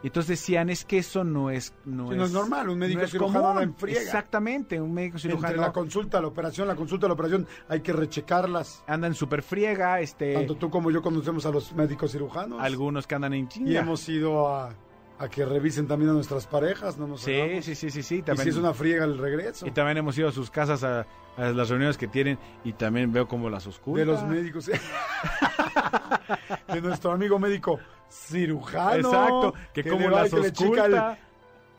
[0.02, 1.74] Y entonces decían, es que eso no es...
[1.84, 3.50] No, Sí, es, no es normal, un médico no es cirujano común.
[3.50, 4.00] anda en friega.
[4.00, 7.92] Exactamente, un médico cirujano Entre la consulta, la operación, la consulta, la operación, hay que
[7.92, 8.82] rechecarlas.
[8.86, 10.32] anda en super friega, este...
[10.34, 12.60] Tanto tú como yo conocemos a los médicos cirujanos.
[12.62, 13.80] Algunos que andan en Y chinga.
[13.80, 14.74] hemos ido a,
[15.18, 18.14] a que revisen también a nuestras parejas, no nos Sí, sí, sí, sí, sí.
[18.16, 19.66] Y También, si es una friega el regreso.
[19.66, 23.12] y también hemos ido a sus casas a, a las reuniones que tienen y también
[23.12, 24.06] veo como las oscuras.
[24.06, 24.70] de los médicos.
[26.72, 27.78] de nuestro amigo médico
[28.10, 28.96] cirujano.
[28.96, 30.94] Exacto, que como le va las que le checa el-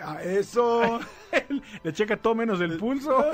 [0.03, 0.99] a eso.
[1.84, 3.23] Le checa todo menos el pulso.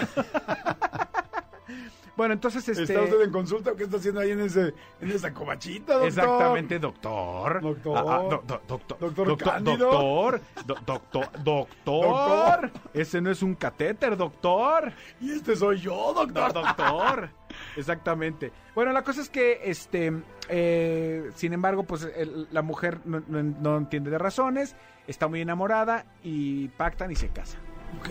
[2.17, 2.83] bueno, entonces este...
[2.83, 6.07] ¿Está usted en consulta qué está haciendo ahí en, ese, en esa covachita, doctor?
[6.09, 7.61] Exactamente, doctor.
[7.61, 7.97] Doctor.
[7.97, 8.99] Ah, ah, do- do- doctor.
[8.99, 10.41] Doctor Doctor.
[10.65, 11.29] Doctor.
[11.43, 12.71] Do- doctor.
[12.93, 14.91] Ese no es un catéter, doctor.
[15.21, 16.51] Y este soy yo, doctor.
[16.53, 17.29] Do- doctor.
[17.77, 18.51] Exactamente.
[18.75, 20.11] Bueno, la cosa es que, este,
[20.49, 24.75] eh, sin embargo, pues el- la mujer no, no- no entiende de razones,
[25.07, 27.61] está muy enamorada y pactan y se casan.
[27.99, 28.09] Ok.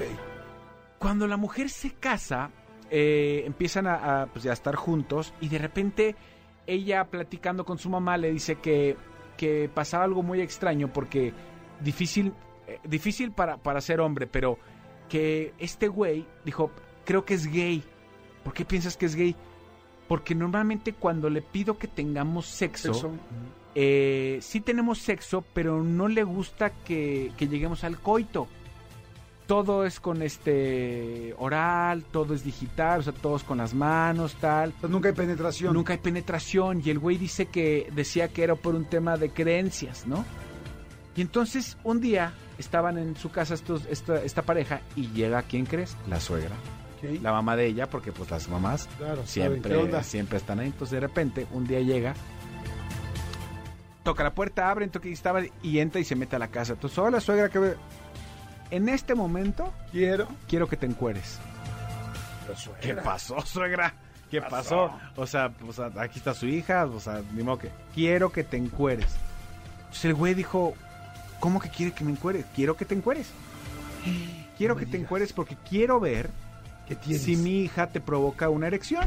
[0.99, 2.51] Cuando la mujer se casa,
[2.91, 6.15] eh, empiezan a, a, pues, a estar juntos y de repente
[6.67, 8.97] ella platicando con su mamá le dice que,
[9.37, 11.35] que pasaba algo muy extraño porque
[11.81, 12.33] difícil,
[12.67, 14.59] eh, difícil para, para ser hombre, pero
[15.09, 16.71] que este güey dijo,
[17.05, 17.85] creo que es gay.
[18.43, 19.37] ¿Por qué piensas que es gay?
[20.09, 23.11] Porque normalmente cuando le pido que tengamos sexo, Sexo.
[23.75, 28.47] eh, sí tenemos sexo, pero no le gusta que, que lleguemos al coito.
[29.47, 34.35] Todo es con este oral, todo es digital, o sea, todo es con las manos,
[34.41, 34.73] tal.
[34.89, 35.73] Nunca hay penetración.
[35.73, 39.31] Nunca hay penetración y el güey dice que decía que era por un tema de
[39.31, 40.25] creencias, ¿no?
[41.15, 45.65] Y entonces un día estaban en su casa estos, esta, esta pareja y llega, ¿quién
[45.65, 45.97] crees?
[46.09, 46.57] La suegra,
[47.21, 50.67] La mamá de ella, porque pues las mamás Claro, ¿saben siempre, siempre están ahí.
[50.67, 52.15] Entonces de repente un día llega,
[54.03, 56.75] toca la puerta, abre, toca y estaba y entra y se mete a la casa.
[56.75, 57.75] Entonces, hola suegra, que
[58.71, 60.29] en este momento Quiero.
[60.49, 61.39] quiero que te encueres.
[62.81, 63.95] ¿Qué pasó, suegra?
[64.31, 64.93] ¿Qué pasó?
[65.17, 68.45] O sea, o sea, aquí está su hija, o sea, ni modo que quiero que
[68.45, 69.17] te encueres.
[69.79, 70.75] Entonces el güey dijo,
[71.41, 72.45] ¿cómo que quiere que me encueres?
[72.55, 73.31] Quiero que te encueres.
[74.57, 76.31] Quiero No que te encueres porque quiero ver
[76.87, 77.23] ¿Qué tienes?
[77.23, 79.05] si mi hija te provoca una erección.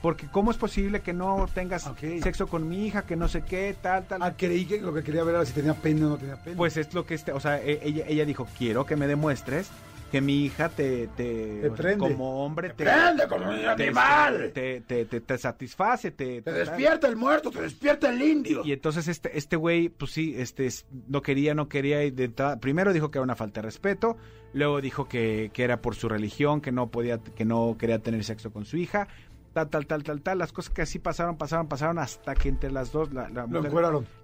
[0.00, 1.90] Porque ¿cómo es posible que no tengas
[2.22, 4.22] sexo con mi hija, que no sé qué, tal, tal?
[4.22, 6.56] Ah, creí que lo que quería ver era si tenía pene o no tenía pene.
[6.56, 9.68] Pues es lo que este, o sea, e- ella, ella dijo, quiero que me demuestres
[10.10, 11.98] que mi hija te, te, Te prende.
[11.98, 14.50] como hombre te, ¡Prende como un te, animal!
[14.54, 18.62] te, te, te- te satisface, te, Te te- despierta el muerto, te despierta el indio.
[18.64, 22.92] Y entonces este, este güey, pues sí, este, es- no quería, no quería, entrada- primero
[22.92, 24.16] dijo que era una falta de respeto,
[24.52, 28.24] luego dijo que, que era por su religión, que no podía, que no quería tener
[28.24, 29.08] sexo con su hija,
[29.52, 32.70] tal, tal, tal, tal, tal, las cosas que así pasaron, pasaron, pasaron, hasta que entre
[32.70, 33.72] las dos, la, la mujer,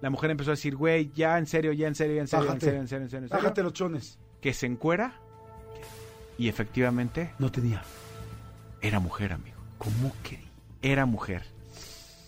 [0.01, 2.51] la mujer empezó a decir, güey, ya en serio, ya en serio, ya en serio,
[2.51, 4.17] en serio, en serio, en serio, en serio", Bájate los chones.
[4.41, 5.19] que se encuera,
[6.37, 7.81] y efectivamente No tenía.
[8.81, 10.39] era mujer, amigo, ¿Cómo que?
[10.81, 11.43] era mujer.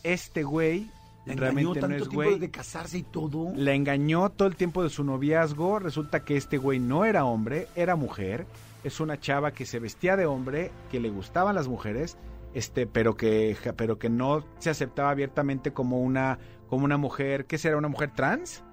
[0.03, 0.89] Este güey
[1.25, 2.39] Le realmente engañó no es tiempo güey.
[2.39, 3.51] de casarse y todo.
[3.55, 5.79] La engañó todo el tiempo de su noviazgo.
[5.79, 8.45] Resulta que este güey no era hombre, era mujer.
[8.83, 12.17] Es una chava que se vestía de hombre, que le gustaban las mujeres,
[12.53, 16.39] este, pero que, pero que no se aceptaba abiertamente como una,
[16.69, 17.45] como una mujer.
[17.45, 17.75] ¿Qué será?
[17.77, 18.63] ¿Una mujer trans?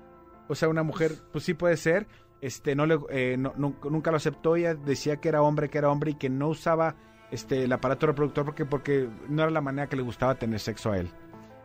[0.49, 2.07] O sea, una mujer, pues sí puede ser.
[2.45, 4.55] Este, no le, eh, nunca lo aceptó.
[4.55, 6.95] Ella decía que era hombre, que era hombre y que no usaba
[7.31, 10.93] este el aparato reproductor porque, porque no era la manera que le gustaba tener sexo
[10.93, 11.09] a él.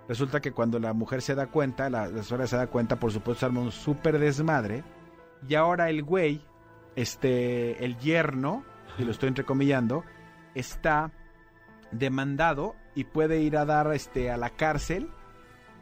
[0.08, 3.12] Resulta que cuando la mujer se da cuenta, la, la suegra se da cuenta, por
[3.12, 4.86] supuesto, se arma un súper desmadre.
[5.46, 6.46] Y ahora el güey,
[6.96, 8.64] este, el yerno,
[8.98, 10.06] y lo estoy entrecomillando,
[10.56, 11.12] está
[11.92, 15.10] demandado y puede ir a dar este, a la cárcel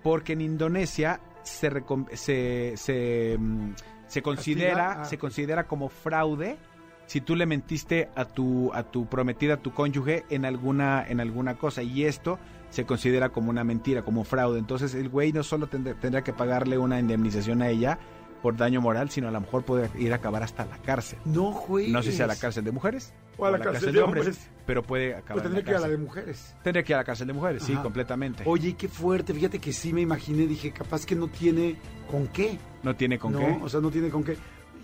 [0.02, 1.70] porque en Indonesia se,
[2.14, 3.74] se, se, mm,
[4.08, 5.06] se considera ah.
[5.06, 6.58] se considera como fraude
[7.06, 11.20] si tú le mentiste a tu a tu prometida a tu cónyuge en alguna en
[11.20, 12.40] alguna cosa y esto
[12.70, 16.34] se considera como una mentira como fraude entonces el güey no solo tendrá, tendrá que
[16.34, 17.98] pagarle una indemnización a ella
[18.42, 21.52] por daño moral sino a lo mejor puede ir a acabar hasta la cárcel No
[21.52, 21.92] juegues.
[21.92, 24.50] no sé si a la cárcel de mujeres O a la cárcel de hombres.
[24.66, 26.56] pero puede acabar Pues en tendría que ir a la de mujeres.
[26.64, 28.44] Tendría que ir a la cárcel de mujeres, sí, completamente.
[28.46, 29.34] Oye, qué fuerte.
[29.34, 30.48] Fíjate que sí me imaginé.
[30.48, 31.76] Dije, capaz que no tiene
[32.10, 32.58] con qué.
[32.84, 33.60] no tiene con no, qué.
[33.62, 34.38] o sea, no tiene con qué.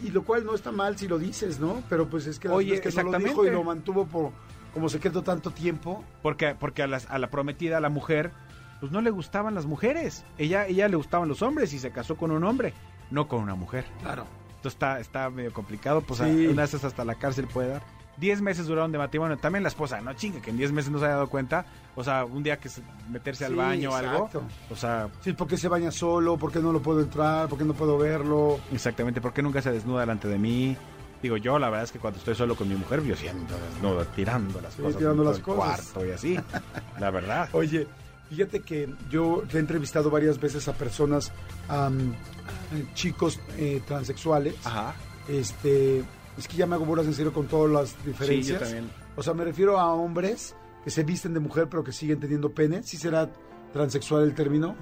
[0.04, 1.82] Y lo cual no está mal si lo dices, ¿no?
[1.90, 3.30] Pero pues es que la Oye, es que no lo exactamente.
[3.30, 4.32] dijo y lo mantuvo por
[4.74, 6.04] como secreto tanto tiempo.
[6.22, 8.32] Porque, porque a, las- a la prometida, a la mujer,
[8.80, 10.26] pues no le gustaban las mujeres.
[10.38, 12.74] Ella, ella le gustaban los hombres y se casó con un hombre,
[13.12, 13.86] no con una mujer.
[14.02, 14.26] Claro.
[14.48, 16.46] Entonces está, está medio complicado, pues Sí.
[16.48, 17.84] a, una hasta la cárcel puede dar.
[18.18, 19.38] 10 meses duraron de matrimonio.
[19.38, 21.66] También la esposa, no chinga, que en 10 meses no se haya dado cuenta.
[21.96, 24.30] O sea, un día que se- meterse al Sí, baño o algo.
[24.70, 26.38] O sea, Sí, ¿por qué se baña solo?
[26.38, 27.48] ¿Por qué no lo puedo entrar?
[27.50, 28.60] ¿Por qué no puedo verlo?
[28.72, 30.78] exactamente, ¿por qué nunca se desnuda delante de mí?
[31.22, 34.06] Digo, yo la verdad es que cuando estoy solo con mi mujer, yo siento desnudo,
[34.08, 34.98] tirando las Sí, cosas.
[34.98, 35.92] tirando las cosas.
[35.92, 36.40] Cuarto y así.
[37.00, 37.48] la verdad.
[37.54, 37.88] Oye,
[38.30, 41.32] fíjate que yo he entrevistado varias veces a personas,
[41.70, 42.14] am,
[42.94, 44.56] chicos eh, transexuales.
[44.66, 44.94] Ajá.
[45.30, 46.04] Este,
[46.38, 48.46] es que ya me hago bolas en serio con todas las diferencias.
[48.48, 48.90] Sí, yo también.
[49.16, 52.50] O sea, me refiero a hombres que se visten de mujer pero que siguen teniendo
[52.52, 52.84] pene.
[52.84, 53.30] ¿Sí será
[53.72, 54.76] transexual el término?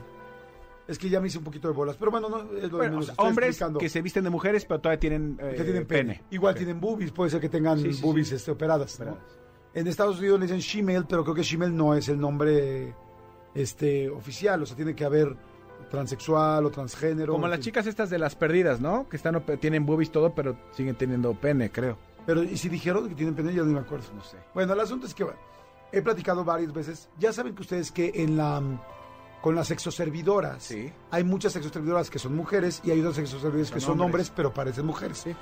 [0.88, 1.96] Es que ya me hice un poquito de bolas.
[1.98, 3.10] Pero bueno, no, es lo Bueno, menos.
[3.10, 3.80] o sea, hombres explicando.
[3.80, 6.24] que se visten de mujeres, pero todavía tienen, eh, que tienen pene.
[6.32, 8.36] Igual tienen boobies, puede ser que tengan Sí, sí, boobies sí.
[8.36, 9.00] este, operadas.
[9.00, 9.12] ¿no?
[9.12, 9.38] Operadas.
[9.74, 12.94] En Estados Unidos le dicen shemale, pero creo que shemale no es el nombre
[13.54, 15.36] este oficial, o sea, tiene que haber
[15.92, 17.34] transexual o transgénero.
[17.34, 19.08] Como las chicas estas de las perdidas, ¿no?
[19.10, 21.98] Que están tienen boobies todo, pero siguen teniendo pene, creo.
[22.26, 23.54] Pero ¿y si dijeron que tienen pene?
[23.54, 24.06] Ya no me acuerdo.
[24.16, 24.38] No sé.
[24.54, 25.40] Bueno, el asunto es que bueno,
[25.92, 27.10] he platicado varias veces.
[27.20, 28.62] Ya saben que ustedes que en la
[29.42, 30.92] con las sexoservidoras Sí.
[31.10, 34.34] hay muchas sexoservidoras que son mujeres y hay otras sexoservidoras que Son son hombres, hombres.
[34.36, 35.18] pero parecen mujeres.
[35.18, 35.36] Sí.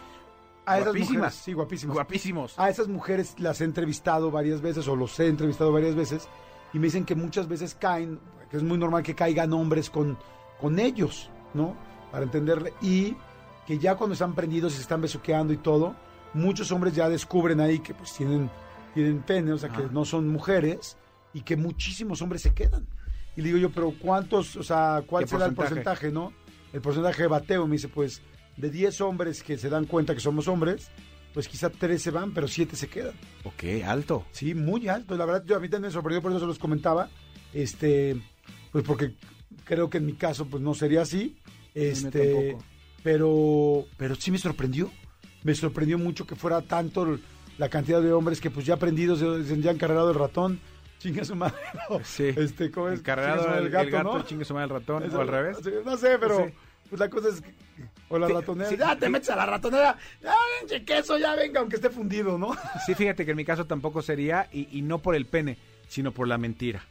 [0.66, 1.16] A esas Guapísimas.
[1.18, 1.94] mujeres, sí, guapísimas.
[1.96, 2.60] Guapísimos.
[2.60, 6.30] A esas mujeres las he entrevistado varias veces o los he entrevistado varias veces
[6.74, 8.20] y me dicen que muchas veces caen,
[8.50, 10.18] que es muy normal que caigan hombres con,
[10.60, 11.76] con ellos, ¿no?
[12.12, 12.74] Para entenderle.
[12.82, 13.16] Y
[13.66, 15.96] que ya cuando están prendidos y se están besuqueando y todo,
[16.34, 18.50] muchos hombres ya descubren ahí que pues tienen,
[18.94, 20.98] tienen pene, o sea, que no son mujeres
[21.34, 22.88] y que muchísimos hombres se quedan.
[23.36, 26.10] Y le digo yo, pero ¿cuántos, o sea, cuál ¿Qué será el porcentaje?
[26.10, 26.34] porcentaje, no?
[26.74, 28.22] El porcentaje de bateo, me dice, pues,
[28.58, 30.92] de 10 hombres que se dan cuenta que somos hombres,
[31.34, 33.14] pues quizá 3 se van, pero 7 se quedan.
[33.44, 34.26] Ok, alto.
[34.32, 35.16] Sí, muy alto.
[35.16, 37.10] La verdad, yo a mí también me sorprendió, por eso se los comentaba.
[37.54, 38.22] Este,
[38.72, 39.16] pues porque
[39.66, 41.36] creo que en mi caso, pues no sería así.
[41.76, 42.64] Este, tampoco.
[43.04, 44.92] pero, pero sí me sorprendió.
[45.44, 47.18] Me sorprendió mucho que fuera tanto
[47.58, 50.60] la cantidad de hombres que pues ya aprendidos, ya ya han cargado el ratón.
[51.00, 51.56] Chinga su madre.
[51.90, 52.00] ¿no?
[52.04, 52.26] Sí.
[52.36, 52.96] Este, ¿cómo es?
[53.00, 54.26] El cargado Chinga el el gato, ¿no?
[54.26, 55.58] chingue su madre el ratón, Eso, o al revés.
[55.86, 56.54] No sé, pero Sí.
[56.90, 57.54] pues la cosa es que...
[58.10, 58.70] O la Sí, ratonera.
[58.70, 58.76] sí.
[58.78, 59.96] ya te metes a la ratonera.
[60.22, 62.52] Ya, pinche queso, ya venga, aunque esté fundido, ¿no?
[62.86, 66.12] Sí, fíjate que en mi caso tampoco sería, y, y no por el pene, sino
[66.12, 66.84] por la mentira.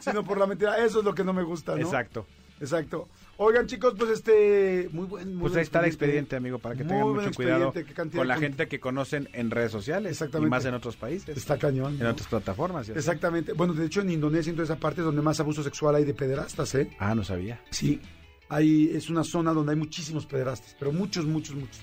[0.00, 0.76] Sino por la mentira.
[0.84, 1.82] Eso es lo que no me gusta, ¿no?
[1.82, 2.26] Exacto.
[2.60, 3.08] Exacto.
[3.36, 4.88] Oigan, chicos, pues este...
[4.92, 5.34] Muy buen...
[5.34, 7.74] muy Pues ahí está el expediente, amigo, para que Muy tengan mucho cuidado
[8.14, 10.12] con la gente que conocen en redes sociales.
[10.12, 10.46] Exactamente.
[10.46, 11.36] Y más en otros países.
[11.36, 11.94] Está cañón.
[11.94, 12.10] En ¿no?
[12.10, 12.82] otras plataformas.
[12.88, 12.92] así.
[12.92, 13.52] Exactamente.
[13.52, 16.04] Bueno, de hecho, en Indonesia, en toda esa parte es donde más abuso sexual hay
[16.04, 16.90] de pederastas, ¿eh?
[16.98, 17.60] Ah, no sabía.
[17.70, 18.00] Sí.
[18.48, 21.80] Hay, es una zona donde hay muchísimos pederastas, pero muchos, muchos, muchos.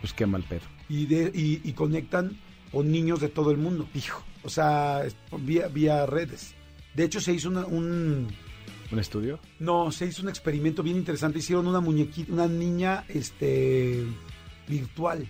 [0.00, 0.62] Pues qué mal pedo.
[0.88, 2.38] Y, de, y, y conectan
[2.72, 3.88] con niños de todo el mundo.
[3.94, 4.22] Hijo.
[4.44, 5.02] O sea,
[5.38, 6.54] vía, vía redes.
[6.94, 8.28] De hecho, se hizo una- un...
[8.92, 9.40] ¿Un estudio?
[9.58, 11.38] No, se hizo un experimento bien interesante.
[11.38, 14.04] Hicieron una muñequita, una niña este,
[14.68, 15.26] virtual,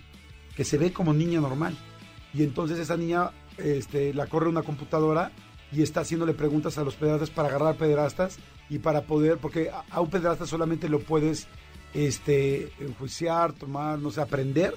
[0.55, 1.75] que se ve como niña normal.
[2.33, 5.31] Y entonces esa niña este, la corre una computadora
[5.71, 8.37] y está haciéndole preguntas a los pederastas para agarrar pederastas
[8.69, 11.47] y para poder, porque a, a un pederasta solamente lo puedes
[11.93, 14.75] este, enjuiciar, tomar, no sé, aprender,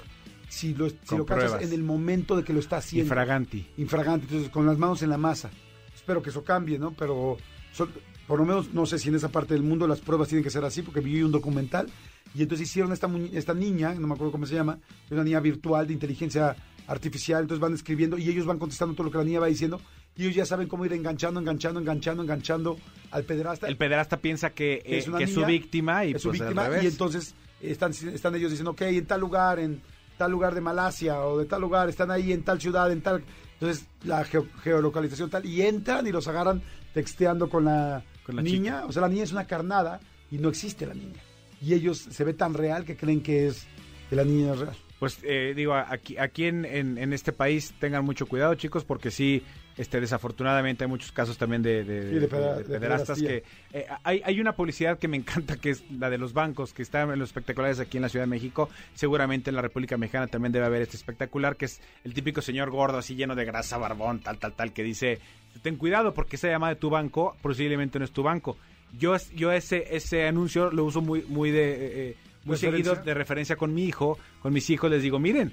[0.49, 3.67] si lo, si lo cachas en el momento de que lo está haciendo Infraganti.
[3.77, 5.51] infragante, entonces con las manos en la masa.
[5.95, 6.93] Espero que eso cambie, ¿no?
[6.93, 7.37] Pero
[7.73, 7.91] son-
[8.27, 10.51] por lo menos no sé si en esa parte del mundo las pruebas tienen que
[10.51, 11.89] ser así, porque vi un documental
[12.35, 15.41] y entonces hicieron esta, esta niña, no me acuerdo cómo se llama, es una niña
[15.41, 16.55] virtual de inteligencia
[16.87, 19.81] artificial, entonces van escribiendo y ellos van contestando todo lo que la niña va diciendo
[20.17, 22.79] y ellos ya saben cómo ir enganchando, enganchando, enganchando, enganchando
[23.11, 23.67] al pederasta.
[23.69, 26.23] El pederasta piensa que, Que eh, es una que es su niña, víctima y es
[26.23, 26.85] su pues víctima al revés.
[26.85, 29.81] y entonces están, están ellos diciendo, ok, en tal lugar, en
[30.19, 33.25] tal lugar de Malasia o de tal lugar, están ahí en tal ciudad, en tal...
[33.55, 36.63] Entonces la geo- geolocalización tal, y entran y los agarran
[36.93, 38.87] texteando con la, Con la niña, chica.
[38.87, 39.99] o sea, la niña es una carnada
[40.31, 41.21] y no existe la niña.
[41.61, 43.67] Y ellos se ve tan real que creen que es
[44.11, 44.77] que la niña es real.
[44.99, 49.13] Pues eh, digo, aquí, aquí en, en- en este país tengan mucho cuidado, chicos, porque
[49.13, 49.45] sí,
[49.77, 53.29] este, desafortunadamente hay muchos casos también de, de- Sí, de peda- de de pederastas pederastía.
[53.73, 53.79] que...
[53.79, 56.83] eh, hay, hay una publicidad que me encanta, que es la de los bancos, que
[56.83, 58.69] está en los espectaculares aquí en la Ciudad de México.
[58.95, 62.71] Seguramente en la República Mexicana también debe haber este espectacular, que es el típico señor
[62.71, 65.21] gordo, así lleno de grasa, barbón, tal, tal, tal, que dice,
[65.63, 68.57] ten cuidado porque esa llamada de tu banco posiblemente no es tu banco.
[68.99, 71.71] Yo, yo ese, ese anuncio lo uso muy, muy de...
[71.73, 71.79] eh,
[72.11, 72.17] eh,
[72.49, 75.53] muy seguido de referencia con mi hijo, con mis hijos, les digo, miren,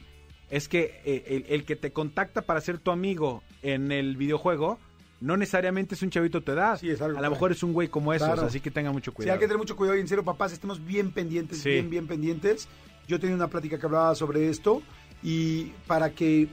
[0.49, 4.79] es que eh, el, el que te contacta para ser tu amigo en el videojuego
[5.21, 6.77] no necesariamente es un chavito de tu edad.
[6.79, 8.43] Sí, es algo a lo mejor es un güey como esos, Claro.
[8.47, 9.33] así que tengan mucho Sí, cuidado.
[9.35, 11.69] hay que tener mucho cuidado y en serio, papás, estemos bien pendientes, Sí.
[11.69, 12.67] bien, bien pendientes.
[13.07, 14.81] Yo tenía una plática que hablaba sobre esto
[15.23, 16.47] y para que,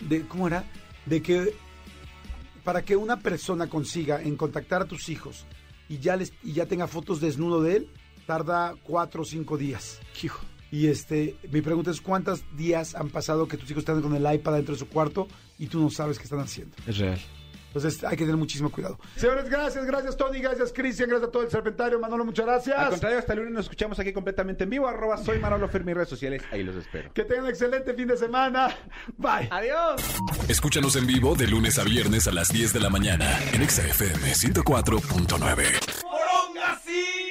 [0.00, 0.64] de, ¿cómo era?
[1.04, 1.52] De que,
[2.64, 5.44] para que una persona consiga en contactar a tus hijos
[5.88, 7.88] y ya, les, y ya tenga fotos desnudo de él,
[8.26, 10.00] tarda cuatro o cinco días.
[10.22, 10.44] Hijo.
[10.70, 14.34] Y este, mi pregunta es, ¿cuántos días han pasado que tus hijos están con el
[14.34, 15.28] iPad dentro de su cuarto
[15.58, 16.76] y tú no sabes qué están haciendo?
[16.86, 17.20] Es real.
[17.76, 18.98] Entonces hay que tener muchísimo cuidado.
[19.16, 22.00] Señores, gracias, gracias Tony, gracias Cristian, gracias a todo el Serpentario.
[22.00, 22.78] Manolo, muchas gracias.
[22.78, 24.88] Al contrario, hasta el lunes nos escuchamos aquí completamente en vivo.
[24.88, 26.42] Arroba soy Manolo Fermi, redes sociales.
[26.50, 27.12] Ahí los espero.
[27.12, 28.74] Que tengan un excelente fin de semana.
[29.18, 29.50] Bye.
[29.50, 30.00] Adiós.
[30.48, 34.32] Escúchanos en vivo de lunes a viernes a las 10 de la mañana en XFM
[34.32, 37.25] 104.9.